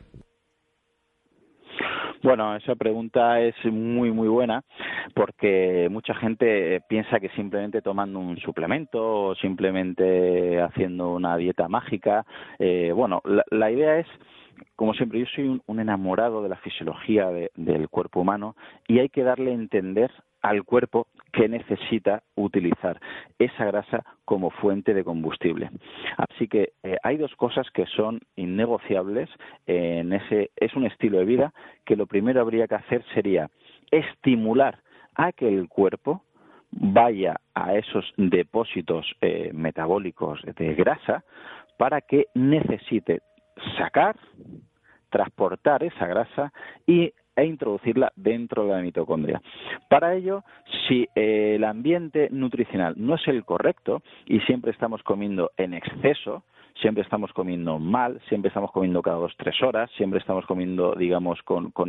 [2.25, 4.65] Bueno, esa pregunta es muy, muy buena
[5.15, 12.25] porque mucha gente piensa que simplemente tomando un suplemento o simplemente haciendo una dieta mágica,
[12.59, 14.07] eh, bueno, la, idea es
[14.75, 18.57] como siempre, yo soy un, enamorado de la fisiología del cuerpo humano
[18.89, 20.11] y hay que darle a entender
[20.41, 23.01] al cuerpo que necesita utilizar
[23.39, 25.71] esa grasa como fuente de combustible.
[26.17, 29.29] Así que eh, hay dos cosas que son innegociables
[29.67, 31.53] en ese es un estilo de vida
[31.85, 33.51] que lo primero habría que hacer sería
[33.91, 34.79] estimular
[35.17, 36.23] a que el cuerpo
[36.71, 41.25] vaya a esos depósitos eh, metabólicos de grasa
[41.77, 43.21] para que necesite
[43.77, 44.17] sacar,
[45.11, 46.53] transportar esa grasa
[46.87, 49.41] y e introducirla dentro de la mitocondria.
[49.89, 50.45] Para ello,
[50.87, 56.45] si eh, el ambiente nutricional no es el correcto y siempre estamos comiendo en exceso,
[56.81, 61.41] siempre estamos comiendo mal, siempre estamos comiendo cada dos tres horas, siempre estamos comiendo, digamos,
[61.43, 61.89] con, con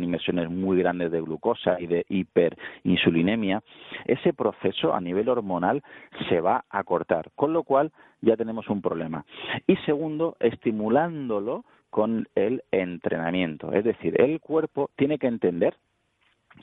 [0.50, 3.62] muy grandes de glucosa y de hiperinsulinemia,
[4.04, 5.82] ese proceso a nivel hormonal
[6.28, 9.24] se va a cortar, con lo cual ya tenemos un problema.
[9.66, 13.72] Y segundo, estimulándolo con el entrenamiento.
[13.72, 15.74] Es decir, el cuerpo tiene que entender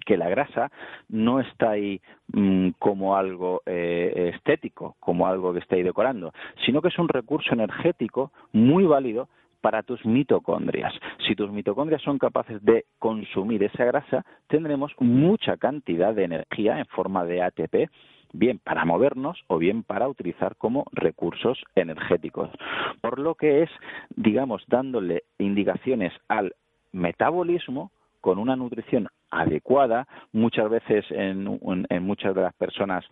[0.06, 0.72] que la grasa
[1.10, 2.02] no está ahí
[2.34, 6.34] mm, como algo eh, estético, como algo que está ahí decorando,
[6.66, 9.30] sino que es un recurso energético muy válido
[9.62, 10.94] para tus mitocondrias.
[11.26, 16.86] Si tus mitocondrias son capaces de consumir esa grasa, tendremos mucha cantidad de energía en
[16.88, 17.90] forma de ATP
[18.34, 22.50] bien para movernos o bien para utilizar como recursos energéticos.
[23.00, 23.70] Por lo que es,
[24.16, 26.54] digamos, dándole indicaciones al
[26.92, 27.92] metabolismo
[28.24, 31.44] con una nutrición adecuada, muchas veces en,
[32.02, 33.04] muchas de las personas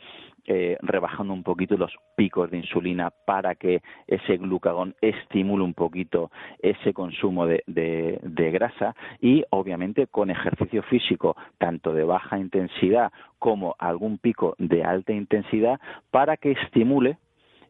[0.48, 6.32] eh, rebajando un poquito los picos de insulina para que ese glucagón estimule un poquito
[6.60, 13.76] ese consumo de, de grasa y obviamente con ejercicio físico tanto de baja intensidad como
[13.80, 17.18] algún pico de alta intensidad para que estimule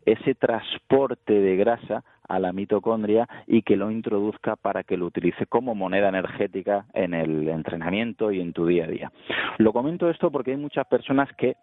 [0.06, 5.46] ese transporte de grasa a la mitocondria y que lo introduzca para que lo utilice
[5.46, 9.12] como moneda energética en el entrenamiento y en tu día a día.
[9.58, 11.56] Lo comento esto porque hay muchas personas que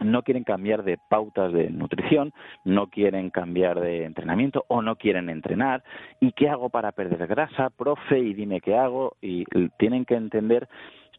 [0.00, 2.32] no quieren cambiar de pautas de nutrición,
[2.64, 5.84] no quieren cambiar de entrenamiento o no quieren entrenar.
[6.20, 8.18] ¿Y qué hago para perder grasa, profe?
[8.18, 9.16] Y dime qué hago.
[9.20, 9.44] Y
[9.78, 10.68] tienen que entender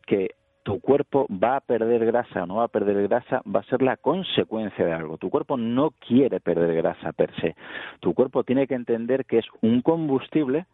[0.05, 0.31] que
[0.65, 3.83] tu cuerpo va a perder grasa o no va a perder grasa, va a ser
[3.83, 5.19] la consecuencia de algo.
[5.19, 7.55] Tu cuerpo no quiere perder grasa per se.
[7.99, 10.65] Tu cuerpo tiene que entender que es un combustible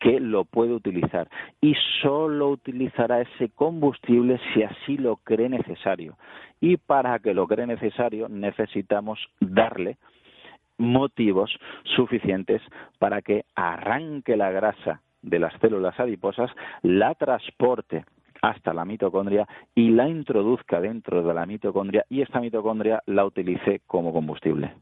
[0.00, 1.28] que lo puede utilizar
[1.60, 6.18] y solo utilizará ese combustible si así lo cree necesario.
[6.60, 9.96] Y para que lo cree necesario necesitamos darle
[10.76, 11.56] motivos
[11.94, 12.62] suficientes
[12.98, 16.50] para que arranque la grasa de las células adiposas,
[16.82, 18.04] la transporte
[18.42, 23.82] hasta la mitocondria y la introduzca dentro de la mitocondria y esta mitocondria la utilice
[23.86, 24.74] como combustible.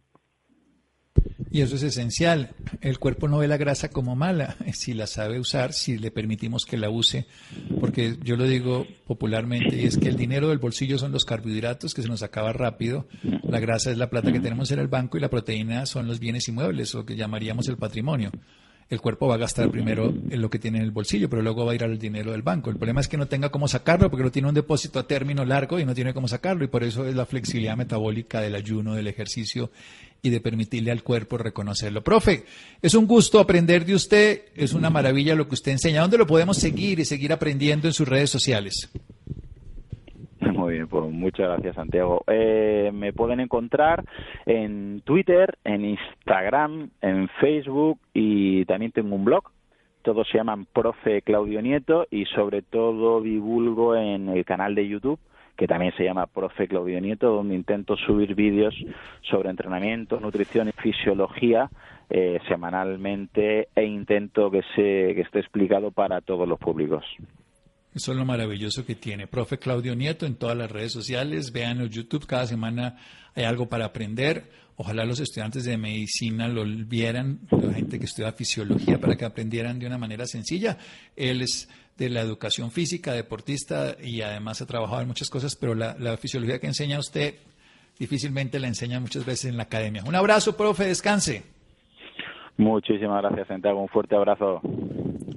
[1.51, 2.51] Y eso es esencial.
[2.81, 6.65] El cuerpo no ve la grasa como mala, si la sabe usar, si le permitimos
[6.65, 7.27] que la use,
[7.81, 11.95] porque yo lo digo popularmente, y es que el dinero del bolsillo son los carbohidratos
[11.95, 13.07] que se nos acaba rápido,
[13.43, 16.19] la grasa es la plata que tenemos en el banco y la proteína son los
[16.19, 18.31] bienes inmuebles, lo que llamaríamos el patrimonio
[18.91, 21.65] el cuerpo va a gastar primero en lo que tiene en el bolsillo, pero luego
[21.65, 22.71] va a ir al dinero del banco.
[22.71, 25.45] El problema es que no tenga cómo sacarlo porque no tiene un depósito a término
[25.45, 28.95] largo y no tiene cómo sacarlo y por eso es la flexibilidad metabólica del ayuno,
[28.95, 29.71] del ejercicio
[30.23, 32.03] y de permitirle al cuerpo reconocerlo.
[32.03, 32.45] Profe,
[32.81, 36.01] es un gusto aprender de usted, es una maravilla lo que usted enseña.
[36.01, 38.91] ¿Dónde lo podemos seguir y seguir aprendiendo en sus redes sociales?
[40.65, 42.25] Muy bien, pues muchas gracias, Santiago.
[42.27, 44.03] Eh, me pueden encontrar
[44.47, 49.45] en Twitter, en Instagram, en Facebook y también tengo un blog.
[50.01, 55.21] Todos se llaman Profe Claudio Nieto y sobre todo divulgo en el canal de YouTube
[55.55, 58.75] que también se llama Profe Claudio Nieto, donde intento subir vídeos
[59.21, 61.69] sobre entrenamiento, nutrición y fisiología
[62.09, 67.05] eh, semanalmente e intento que, se, que esté explicado para todos los públicos.
[67.95, 69.27] Eso es lo maravilloso que tiene.
[69.27, 72.97] Profe Claudio Nieto en todas las redes sociales, vean en YouTube, cada semana
[73.35, 74.51] hay algo para aprender.
[74.77, 79.79] Ojalá los estudiantes de medicina lo vieran, la gente que estudia fisiología, para que aprendieran
[79.79, 80.77] de una manera sencilla.
[81.15, 85.77] Él es de la educación física, deportista y además ha trabajado en muchas cosas, pero
[85.77, 87.37] la, la fisiología que enseña usted
[87.97, 90.03] difícilmente la enseña muchas veces en la academia.
[90.05, 91.45] Un abrazo, profe, descanse.
[92.57, 93.81] Muchísimas gracias, Santiago.
[93.81, 94.61] Un fuerte abrazo.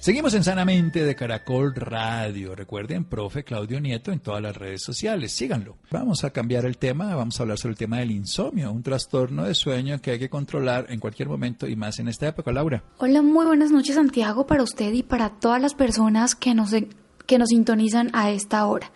[0.00, 2.54] Seguimos en Sanamente de Caracol Radio.
[2.54, 5.30] Recuerden, profe Claudio Nieto en todas las redes sociales.
[5.30, 5.76] Síganlo.
[5.90, 7.14] Vamos a cambiar el tema.
[7.14, 10.30] Vamos a hablar sobre el tema del insomnio, un trastorno de sueño que hay que
[10.30, 12.82] controlar en cualquier momento y más en esta época, Laura.
[12.96, 16.70] Hola, muy buenas noches, Santiago, para usted y para todas las personas que nos,
[17.26, 18.90] que nos sintonizan a esta hora.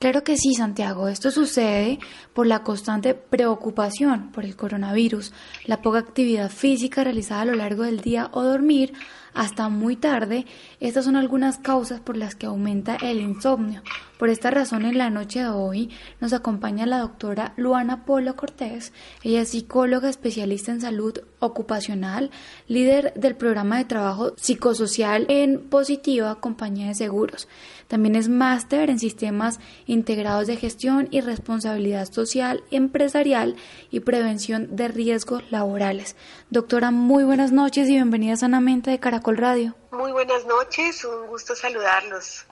[0.00, 1.08] Claro que sí, Santiago.
[1.08, 1.98] Esto sucede
[2.32, 5.30] por la constante preocupación por el coronavirus,
[5.66, 8.94] la poca actividad física realizada a lo largo del día o dormir
[9.34, 10.46] hasta muy tarde,
[10.80, 13.82] estas son algunas causas por las que aumenta el insomnio.
[14.18, 18.92] Por esta razón, en la noche de hoy nos acompaña la doctora Luana Polo Cortés.
[19.22, 22.30] Ella es psicóloga especialista en salud ocupacional,
[22.66, 27.48] líder del programa de trabajo psicosocial en Positiva Compañía de Seguros.
[27.90, 33.56] También es máster en sistemas integrados de gestión y responsabilidad social, empresarial
[33.90, 36.14] y prevención de riesgos laborales.
[36.50, 39.74] Doctora, muy buenas noches y bienvenida sanamente de Caracol Radio.
[39.90, 42.44] Muy buenas noches, un gusto saludarlos.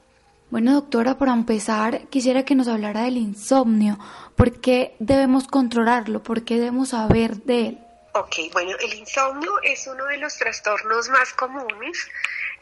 [0.51, 3.97] Bueno, doctora, para empezar, quisiera que nos hablara del insomnio.
[4.35, 6.21] ¿Por qué debemos controlarlo?
[6.21, 7.79] ¿Por qué debemos saber de él?
[8.13, 12.09] Ok, bueno, el insomnio es uno de los trastornos más comunes,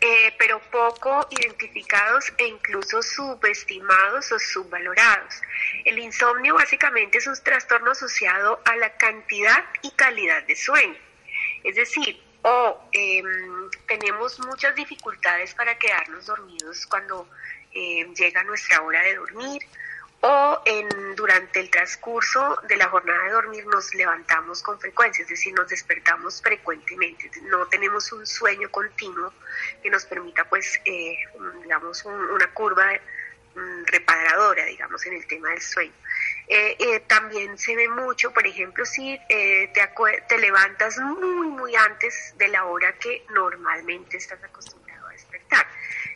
[0.01, 5.41] eh, pero poco identificados e incluso subestimados o subvalorados.
[5.85, 10.99] El insomnio básicamente es un trastorno asociado a la cantidad y calidad de sueño.
[11.63, 17.29] Es decir, o em, tenemos muchas dificultades para quedarnos dormidos cuando
[17.73, 19.63] em, llega nuestra hora de dormir,
[20.21, 25.29] o en, durante el transcurso de la jornada de dormir nos levantamos con frecuencia, es
[25.29, 29.33] decir, nos despertamos frecuentemente, no tenemos un sueño continuo
[29.83, 31.17] que nos permita, pues, eh,
[31.63, 32.93] digamos, una curva
[33.55, 35.93] mm, reparadora, digamos, en el tema del sueño.
[36.49, 39.91] Eh, eh, también se ve mucho, por ejemplo, si eh, te,
[40.29, 45.67] te levantas muy, muy antes de la hora que normalmente estás acostumbrado a despertar.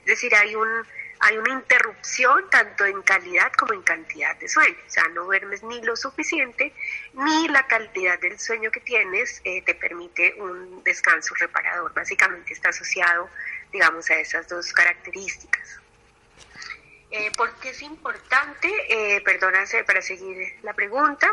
[0.00, 0.86] Es decir, hay un
[1.20, 4.76] hay una interrupción tanto en calidad como en cantidad de sueño.
[4.86, 6.72] O sea, no duermes ni lo suficiente,
[7.12, 11.92] ni la calidad del sueño que tienes te permite un descanso reparador.
[11.92, 13.28] Básicamente está asociado,
[13.70, 15.80] digamos, a esas dos características.
[17.10, 18.68] Eh, ¿Por qué es importante?
[18.88, 19.20] Eh,
[19.84, 21.28] para seguir la pregunta.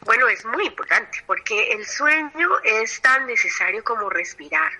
[0.00, 4.72] Bueno, es muy importante porque el sueño es tan necesario como respirar.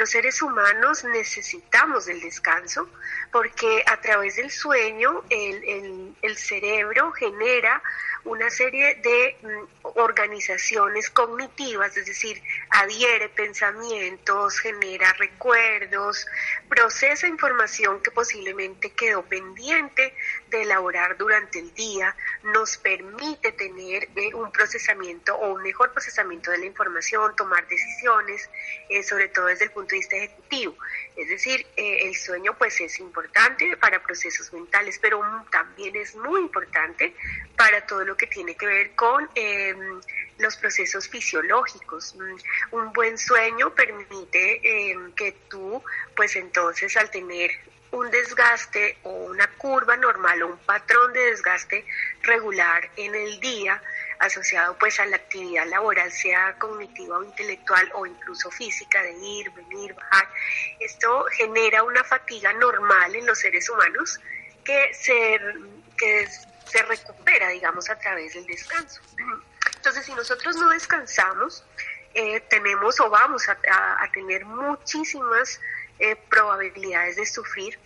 [0.00, 2.88] Los seres humanos necesitamos del descanso
[3.30, 7.82] porque a través del sueño el, el cerebro genera
[8.24, 16.26] una serie de mm, organizaciones cognitivas, es decir, adhiere pensamientos, genera recuerdos,
[16.68, 20.14] procesa información que posiblemente quedó pendiente
[20.48, 26.50] de elaborar durante el día, nos permite tener eh, un procesamiento o un mejor procesamiento
[26.50, 28.48] de la información, tomar decisiones,
[28.88, 30.76] eh, sobre todo desde el punto de vista ejecutivo.
[31.20, 36.40] Es decir, eh, el sueño pues es importante para procesos mentales, pero también es muy
[36.40, 37.14] importante
[37.58, 40.00] para todo lo que tiene que ver con em,
[40.38, 42.14] los procesos fisiológicos.
[42.14, 45.84] Mm, un buen sueño permite em, que tú,
[46.16, 47.50] pues entonces al tener
[47.90, 51.84] un desgaste o una curva normal o un patrón de desgaste
[52.22, 53.82] regular en el día,
[54.20, 59.50] asociado pues a la actividad laboral, sea cognitiva o intelectual o incluso física, de ir,
[59.50, 60.28] venir, bajar.
[60.78, 64.20] Esto genera una fatiga normal en los seres humanos
[64.62, 65.40] que se,
[65.96, 66.28] que
[66.66, 69.00] se recupera, digamos, a través del descanso.
[69.76, 71.64] Entonces, si nosotros no descansamos,
[72.12, 73.56] eh, tenemos o vamos a,
[74.12, 75.60] tener muchísimas
[75.98, 77.78] eh, probabilidades de sufrir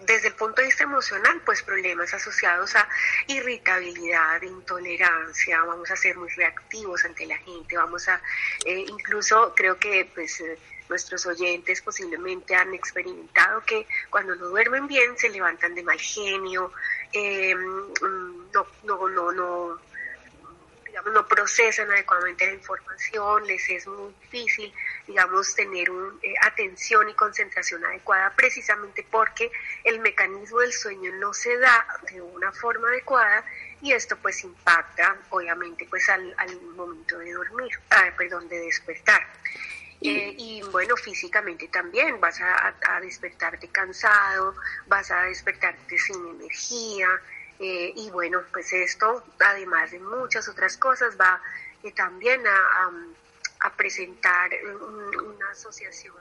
[0.00, 2.88] desde el punto de vista emocional, pues problemas asociados a
[3.26, 8.20] irritabilidad, intolerancia, vamos a ser muy reactivos ante la gente, vamos a,
[8.64, 14.86] eh, incluso creo que pues eh, nuestros oyentes posiblemente han experimentado que cuando no duermen
[14.86, 16.72] bien se levantan de mal genio,
[17.12, 19.80] eh, no, no, no, no
[20.92, 24.72] digamos, no procesan adecuadamente la información, les es muy difícil,
[25.06, 29.50] digamos, tener un, eh, atención y concentración adecuada precisamente porque
[29.84, 33.44] el mecanismo del sueño no se da de una forma adecuada
[33.80, 39.26] y esto pues impacta obviamente pues al, al momento de dormir, ah, perdón, de despertar.
[40.04, 44.56] Eh, y bueno, físicamente también vas a, a, despertarte cansado,
[44.88, 47.08] vas a despertarte sin energía,
[47.60, 51.40] eh, y bueno, pues esto, además de muchas otras cosas, va
[51.84, 52.90] eh, también a,
[53.62, 56.14] a, presentar una asociación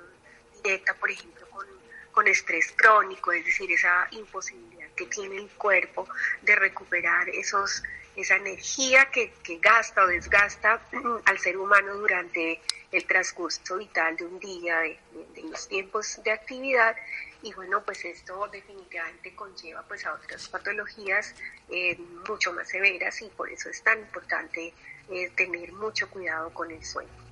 [0.64, 1.66] directa, por ejemplo, con,
[2.12, 6.08] con estrés crónico, es decir, esa imposibilidad que tiene el cuerpo
[6.42, 7.84] de recuperar esos
[8.16, 10.82] esa energía que, que, gasta o desgasta
[11.26, 12.60] al ser humano durante
[12.92, 15.00] el transcurso vital de un día, de,
[15.34, 16.96] de, los tiempos de actividad
[17.42, 21.34] y bueno, pues esto definitivamente conlleva pues a otras patologías
[21.70, 24.74] eh, mucho más severas y por eso es tan importante
[25.10, 27.31] eh, tener mucho cuidado con el sueño.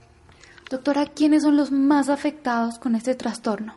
[0.69, 3.75] Doctora, ¿quiénes son los más afectados con este trastorno?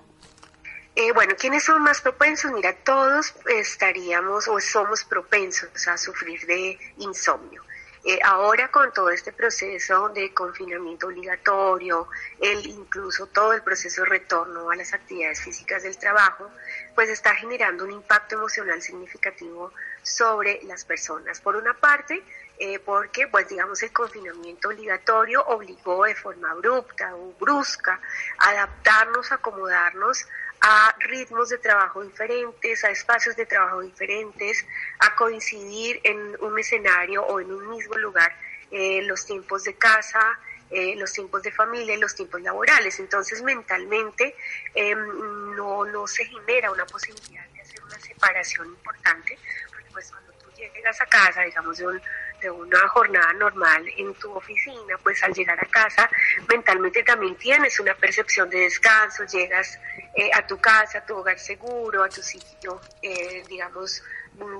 [0.95, 2.53] Eh, bueno, ¿quiénes son más propensos?
[2.53, 7.63] Mira, todos estaríamos o somos propensos a sufrir de insomnio.
[8.05, 12.09] Eh, ahora con todo este proceso de confinamiento obligatorio,
[12.41, 16.51] el incluso todo el proceso de retorno a las actividades físicas del trabajo,
[16.95, 19.73] pues está generando un impacto emocional significativo
[20.03, 21.41] sobre las personas.
[21.41, 22.23] Por una parte,
[22.65, 28.01] eh, porque pues digamos el confinamiento obligatorio obligó de forma abrupta o brusca
[28.39, 30.29] a adaptarnos, acomodarnos
[30.61, 34.65] a ritmos de trabajo diferentes, a espacios de trabajo diferentes,
[35.01, 38.33] a coincidir en un escenario o en un mismo lugar
[38.71, 40.39] eh, los tiempos de casa,
[40.71, 43.01] eh, los tiempos de familia los tiempos laborales.
[43.01, 44.37] Entonces mentalmente
[44.73, 49.37] em, no, no se genera una posibilidad de hacer una separación importante,
[49.69, 52.01] porque pues cuando tú llegas a casa, digamos, de un
[52.43, 56.11] de una jornada normal en tu oficina, pues al llegar a casa
[56.49, 59.79] mentalmente también tienes una percepción de descanso, llegas
[60.15, 64.03] eh, a tu casa, a tu hogar seguro, a tu sitio, eh, digamos,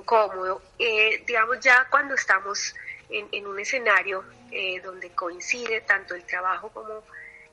[0.05, 0.61] cómodo.
[0.79, 2.73] Eh, digamos, ya cuando estamos
[3.09, 4.23] en, en un escenario
[4.83, 7.03] donde coincide tanto el trabajo como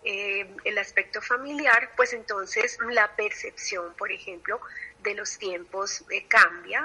[0.03, 4.61] el aspecto familiar, pues entonces la percepción, por ejemplo,
[5.03, 6.85] de los tiempos cambia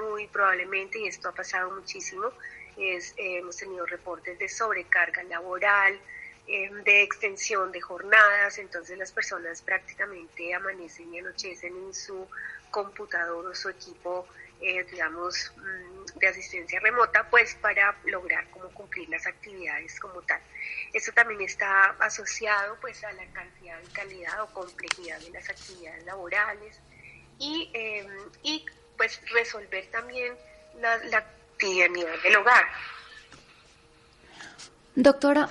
[0.00, 2.32] muy probablemente, y esto ha pasado muchísimo,
[2.78, 6.00] es, eh, hemos tenido reportes de sobrecarga laboral,
[6.46, 12.26] eh, de extensión de jornadas, entonces las personas prácticamente amanecen y anochecen en su
[12.70, 14.26] computador o su equipo,
[14.60, 20.40] eh, digamos, mm, de asistencia remota, pues para lograr como cumplir las actividades como tal.
[20.92, 26.04] Eso también está asociado pues a la cantidad y calidad o complejidad de las actividades
[26.04, 26.80] laborales
[27.38, 27.70] y,
[28.42, 28.64] y
[28.96, 30.34] pues resolver también
[30.80, 32.64] la, la nivel del hogar.
[34.94, 35.48] Doctora,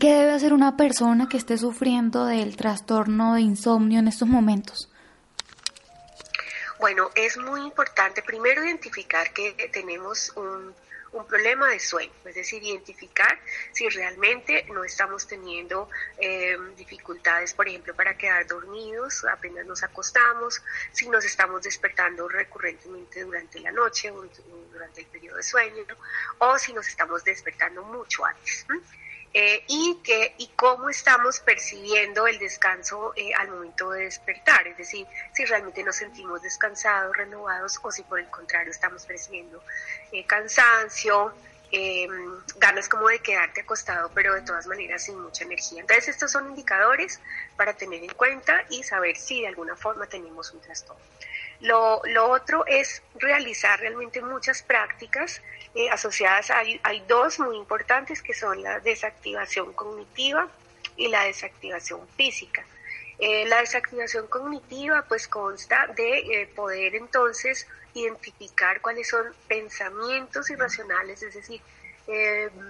[0.00, 4.90] ¿qué debe hacer una persona que esté sufriendo del trastorno de insomnio en estos momentos?
[6.78, 10.74] Bueno, es muy importante primero identificar que tenemos un
[11.16, 13.38] un problema de sueño, es decir, identificar
[13.72, 15.88] si realmente no estamos teniendo
[16.18, 20.62] eh, dificultades, por ejemplo, para quedar dormidos apenas nos acostamos,
[20.92, 24.26] si nos estamos despertando recurrentemente durante la noche o
[24.72, 25.84] durante el periodo de sueño,
[26.38, 28.66] o si nos estamos despertando mucho antes.
[28.70, 29.05] Eh,
[29.66, 35.06] y, que, y cómo estamos percibiendo el descanso eh, al momento de despertar, es decir,
[35.34, 39.62] si realmente nos sentimos descansados, renovados o si por el contrario estamos percibiendo
[40.12, 41.34] eh, cansancio,
[42.56, 45.80] ganas como de quedarte acostado, pero de todas maneras sin mucha energía.
[45.80, 47.20] Entonces estos son indicadores
[47.56, 51.02] para tener en cuenta y saber si de alguna forma tenemos un trastorno.
[51.60, 55.42] Lo, lo otro es realizar realmente muchas prácticas
[55.76, 56.50] eh, asociadas.
[56.50, 60.48] Hay, hay dos muy importantes que son la desactivación cognitiva
[60.96, 62.64] y la desactivación física.
[63.18, 71.22] Eh, la desactivación cognitiva pues consta de eh, poder entonces identificar cuáles son pensamientos irracionales,
[71.22, 71.60] es decir,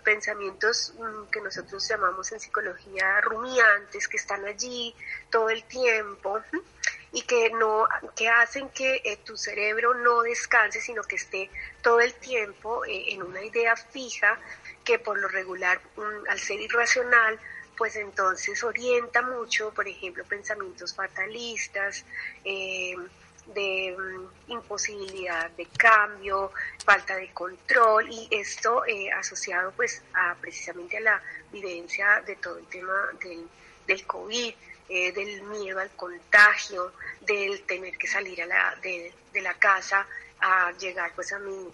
[0.03, 4.93] pensamientos mm, que nosotros llamamos en psicología rumiantes, que están allí
[5.31, 6.41] todo el tiempo
[7.13, 11.51] y que no que hacen que eh, tu cerebro no descanse sino que esté
[11.83, 14.39] todo el tiempo eh, en una idea fija
[14.85, 17.39] que por lo regular mm, al ser irracional
[17.77, 22.05] pues entonces orienta mucho por ejemplo pensamientos fatalistas
[22.45, 22.95] eh,
[23.55, 26.53] de mm, imposibilidad de cambio,
[26.85, 31.23] falta de control y esto eh, asociado pues a precisamente a la
[31.61, 33.47] vivencia de todo el tema del,
[33.87, 34.55] del COVID,
[34.89, 40.07] eh, del miedo al contagio, del tener que salir a la, de, de la casa
[40.41, 41.69] a llegar pues a mi,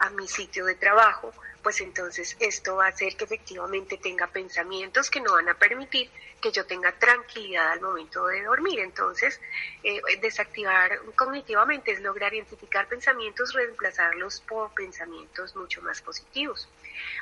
[0.00, 1.32] a mi sitio de trabajo,
[1.62, 6.10] pues entonces esto va a hacer que efectivamente tenga pensamientos que no van a permitir
[6.40, 8.80] que yo tenga tranquilidad al momento de dormir.
[8.80, 9.40] Entonces,
[9.82, 16.68] eh, desactivar cognitivamente es lograr identificar pensamientos, reemplazarlos por pensamientos mucho más positivos.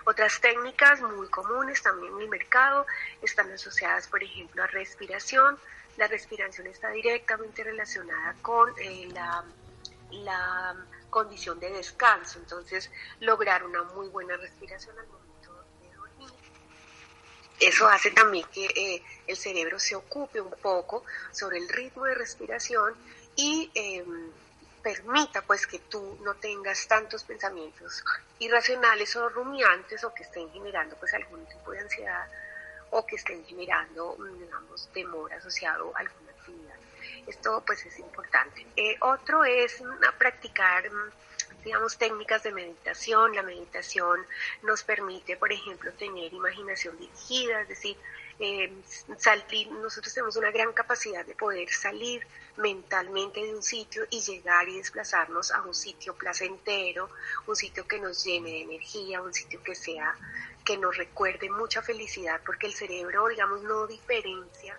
[0.05, 2.87] Otras técnicas muy comunes también en el mercado
[3.23, 5.59] están asociadas, por ejemplo, a respiración.
[5.97, 9.45] La respiración está directamente relacionada con eh, la,
[10.11, 10.77] la
[11.11, 16.31] condición de descanso, entonces lograr una muy buena respiración al momento de dormir.
[17.59, 22.15] Eso hace también que eh, el cerebro se ocupe un poco sobre el ritmo de
[22.15, 22.95] respiración
[23.35, 24.31] y em,
[24.87, 28.05] permita pues que tú no tengas tantos pensamientos
[28.39, 32.29] irracionales o rumiantes o que estén generando pues algún tipo de ansiedad
[32.91, 36.77] o que estén generando digamos temor asociado a alguna actividad.
[37.27, 38.65] Esto pues es importante.
[38.77, 39.83] Eh, otro es
[40.19, 40.85] practicar
[41.65, 43.35] digamos, técnicas de meditación.
[43.35, 44.25] La meditación
[44.63, 47.97] nos permite, por ejemplo, tener imaginación dirigida, es decir,
[48.39, 48.73] eh,
[49.19, 52.25] salir, nosotros tenemos una gran capacidad de poder salir
[52.57, 57.11] mentalmente de un sitio y llegar y desplazarnos a un sitio placentero,
[57.47, 60.17] un sitio que nos llene de energía, un sitio que sea,
[60.65, 64.77] que nos recuerde mucha felicidad, porque el cerebro, digamos, no diferencia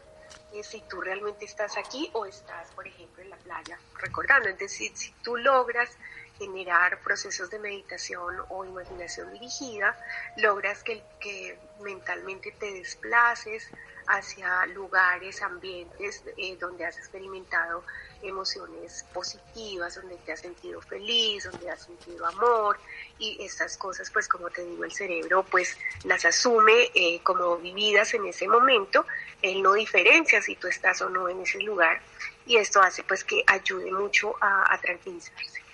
[0.63, 4.49] si tú realmente estás aquí o estás, por ejemplo, en la playa recordando.
[4.49, 5.89] Es decir, si tú logras
[6.37, 9.97] generar procesos de meditación o imaginación dirigida,
[10.37, 13.69] logras que, que mentalmente te desplaces
[14.07, 17.83] hacia lugares, ambientes eh, donde has experimentado
[18.21, 22.79] emociones positivas, donde te has sentido feliz, donde has sentido amor
[23.19, 28.13] y estas cosas, pues como te digo, el cerebro pues las asume eh, como vividas
[28.13, 29.05] en ese momento,
[29.41, 32.01] él no diferencia si tú estás o no en ese lugar
[32.45, 35.67] y esto hace pues que ayude mucho a tranquilizarse.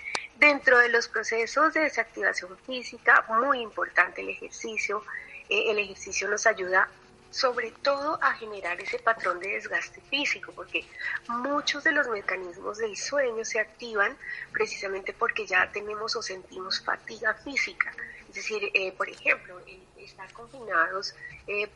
[0.44, 5.04] Dentro de los procesos de desactivación física, muy importante el ejercicio.
[5.48, 6.90] Eh, el ejercicio nos ayuda
[7.34, 10.86] sobre todo a generar ese patrón de desgaste físico, porque
[11.28, 14.16] muchos de los mecanismos del sueño se activan
[14.52, 17.92] precisamente porque ya tenemos o sentimos fatiga física.
[18.30, 19.60] Es decir, eh, por ejemplo,
[19.98, 21.16] estar confinados
[21.48, 21.68] eh,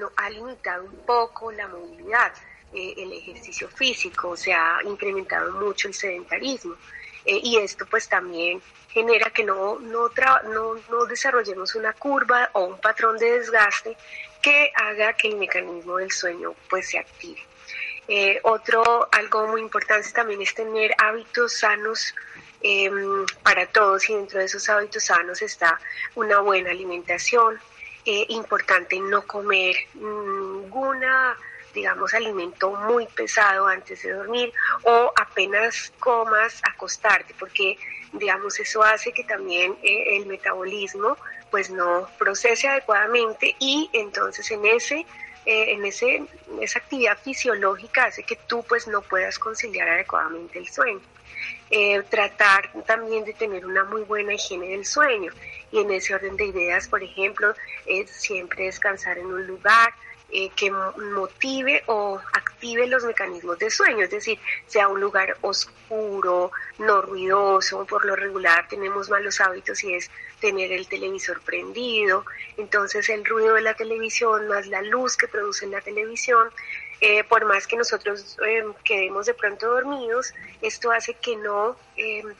[0.00, 2.32] no, ha limitado un poco la movilidad,
[2.72, 6.74] el ejercicio físico, se ha incrementado mucho el sedentarismo.
[7.24, 10.10] Eh, y esto pues también genera que no, no,
[10.44, 13.96] no, no desarrollemos una curva o un patrón de desgaste
[14.42, 17.40] que haga que el mecanismo del sueño pues se active.
[18.08, 22.14] Eh, otro, algo muy importante también es tener hábitos sanos
[22.60, 25.80] em, para todos y dentro de esos hábitos sanos está
[26.16, 27.58] una buena alimentación,
[28.04, 31.36] eh, importante no comer ninguna
[31.74, 34.52] digamos, alimento muy pesado antes de dormir
[34.84, 37.78] o apenas comas acostarte, porque,
[38.12, 41.16] digamos, eso hace que también eh, el metabolismo
[41.50, 45.06] pues no procese adecuadamente y entonces en ese
[45.44, 46.24] eh, en ese,
[46.60, 51.00] esa actividad fisiológica hace que tú pues no puedas conciliar adecuadamente el sueño.
[51.68, 55.32] Eh, tratar también de tener una muy buena higiene del sueño
[55.72, 57.54] y en ese orden de ideas, por ejemplo,
[57.86, 59.92] es siempre descansar en un lugar,
[60.34, 66.50] eh, que motive o active los mecanismos de sueño, es decir, sea un lugar oscuro,
[66.78, 70.10] no ruidoso, por lo regular tenemos malos hábitos y es
[70.40, 72.24] tener el televisor prendido,
[72.56, 76.48] entonces el ruido de la televisión más la luz que produce la televisión,
[77.02, 81.76] eh, por más que nosotros eh, quedemos de pronto dormidos, esto hace que no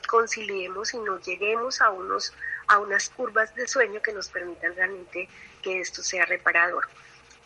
[0.09, 2.33] conciliemos y no lleguemos a, unos,
[2.69, 5.29] a unas curvas de sueño que nos permitan realmente
[5.61, 6.89] que esto sea reparador.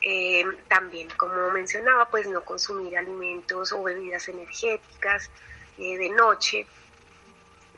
[0.09, 5.29] Eh, también, como mencionaba, pues no consumir alimentos o bebidas energéticas
[5.79, 6.65] eh, de noche,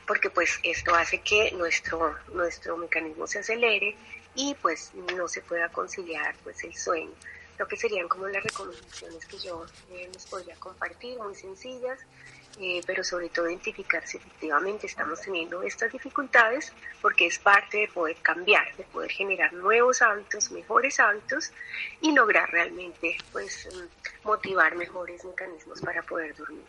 [0.05, 3.97] porque pues esto hace que nuestro, nuestro mecanismo se acelere
[4.35, 7.15] y pues no se pueda conciliar pues el sueño.
[7.57, 11.97] Lo que serían como las recomendaciones que yo eh, les podría compartir, muy sencillas,
[12.59, 17.87] eh, pero sobre todo identificar si efectivamente estamos teniendo estas dificultades, porque es parte de
[17.87, 21.51] poder cambiar, de poder generar nuevos hábitos, mejores hábitos
[22.01, 26.65] y lograr realmente pues mm, motivar mejores mecanismos para poder dormir.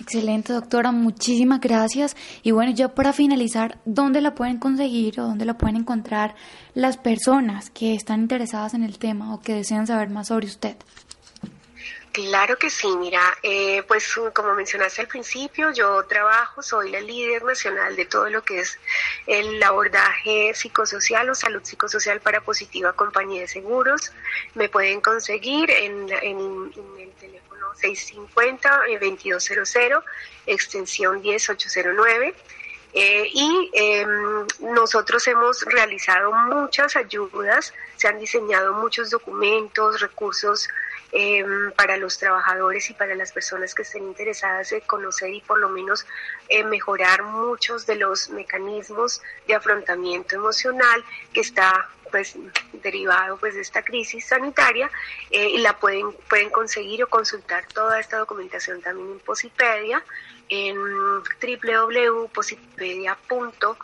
[0.00, 2.16] Excelente, doctora, muchísimas gracias.
[2.42, 6.34] Y bueno, ya para finalizar, ¿dónde la pueden conseguir o dónde la pueden encontrar
[6.74, 10.76] las personas que están interesadas en el tema o que desean saber más sobre usted?
[12.12, 17.42] Claro que sí, mira, eh, pues como mencionaste al principio, yo trabajo, soy la líder
[17.42, 18.78] nacional de todo lo que es
[19.26, 24.12] el abordaje psicosocial o salud psicosocial para Positiva Compañía de Seguros.
[24.54, 26.70] Me pueden conseguir en, el
[27.18, 30.02] teléfono 650-2200, eh,
[30.46, 32.34] extensión 10809.
[32.94, 40.68] Eh, y em, nosotros hemos realizado muchas ayudas, se han diseñado muchos documentos, recursos
[41.14, 45.58] Em, para los trabajadores y para las personas que estén interesadas en conocer y por
[45.58, 46.06] lo menos
[46.48, 51.04] eh, mejorar muchos de los mecanismos de afrontamiento emocional
[51.34, 52.34] que está pues
[52.72, 54.90] derivado pues de esta crisis sanitaria
[55.30, 60.02] eh, y la pueden pueden conseguir o consultar toda esta documentación también en Posipedia
[60.48, 60.78] en
[61.42, 63.76] www.posipedia.co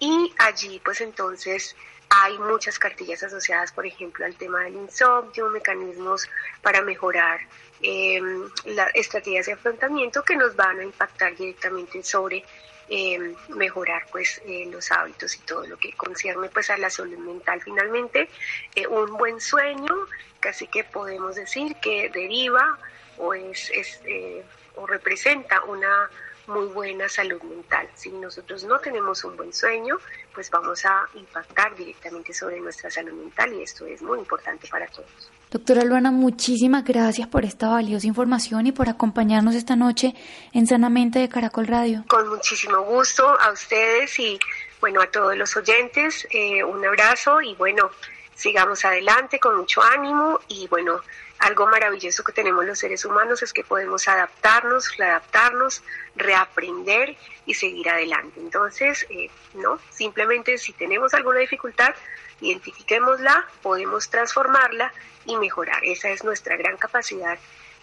[0.00, 1.76] y allí pues entonces
[2.10, 6.28] hay muchas cartillas asociadas, por ejemplo, al tema del insomnio, mecanismos
[6.62, 7.40] para mejorar
[7.82, 12.44] em, las estrategias de afrontamiento que nos van a impactar directamente sobre
[12.88, 17.18] em, mejorar pues eh, los hábitos y todo lo que concierne pues a la salud
[17.18, 17.60] mental.
[17.62, 18.28] Finalmente,
[18.74, 19.94] eh, un buen sueño,
[20.40, 22.78] casi que podemos decir que deriva
[23.18, 24.42] o es, es eh,
[24.76, 26.08] o representa una
[26.48, 27.88] muy buena salud mental.
[27.94, 29.96] Si nosotros no tenemos un buen sueño,
[30.34, 34.86] pues vamos a impactar directamente sobre nuestra salud mental y esto es muy importante para
[34.88, 35.30] todos.
[35.50, 40.14] Doctora Luana, muchísimas gracias por esta valiosa información y por acompañarnos esta noche
[40.52, 42.04] en Sanamente de Caracol Radio.
[42.08, 44.38] Con muchísimo gusto a ustedes y
[44.80, 47.90] bueno, a todos los oyentes, eh, un abrazo y bueno,
[48.34, 51.00] sigamos adelante con mucho ánimo y bueno,
[51.38, 55.82] algo maravilloso que tenemos los seres humanos es que podemos adaptarnos, readaptarnos,
[56.16, 57.16] reaprender
[57.46, 58.40] y seguir adelante.
[58.40, 61.94] Entonces, eh, no, simplemente si tenemos alguna dificultad,
[62.40, 64.92] identifiquémosla, podemos transformarla
[65.26, 65.84] y mejorar.
[65.84, 67.38] Esa es nuestra gran capacidad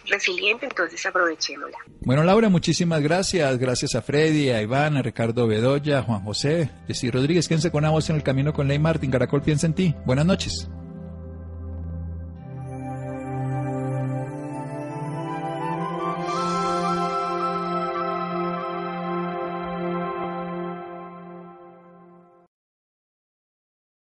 [0.06, 1.78] resiliente, entonces aprovechémosla.
[2.00, 3.58] Bueno, Laura, muchísimas gracias.
[3.58, 7.48] Gracias a Freddy, a Iván, a Ricardo Bedoya, a Juan José, Jessy Rodríguez.
[7.48, 9.10] Quédense con la voz en el camino con Ley Martín.
[9.10, 9.94] Caracol piensa en ti.
[10.04, 10.68] Buenas noches.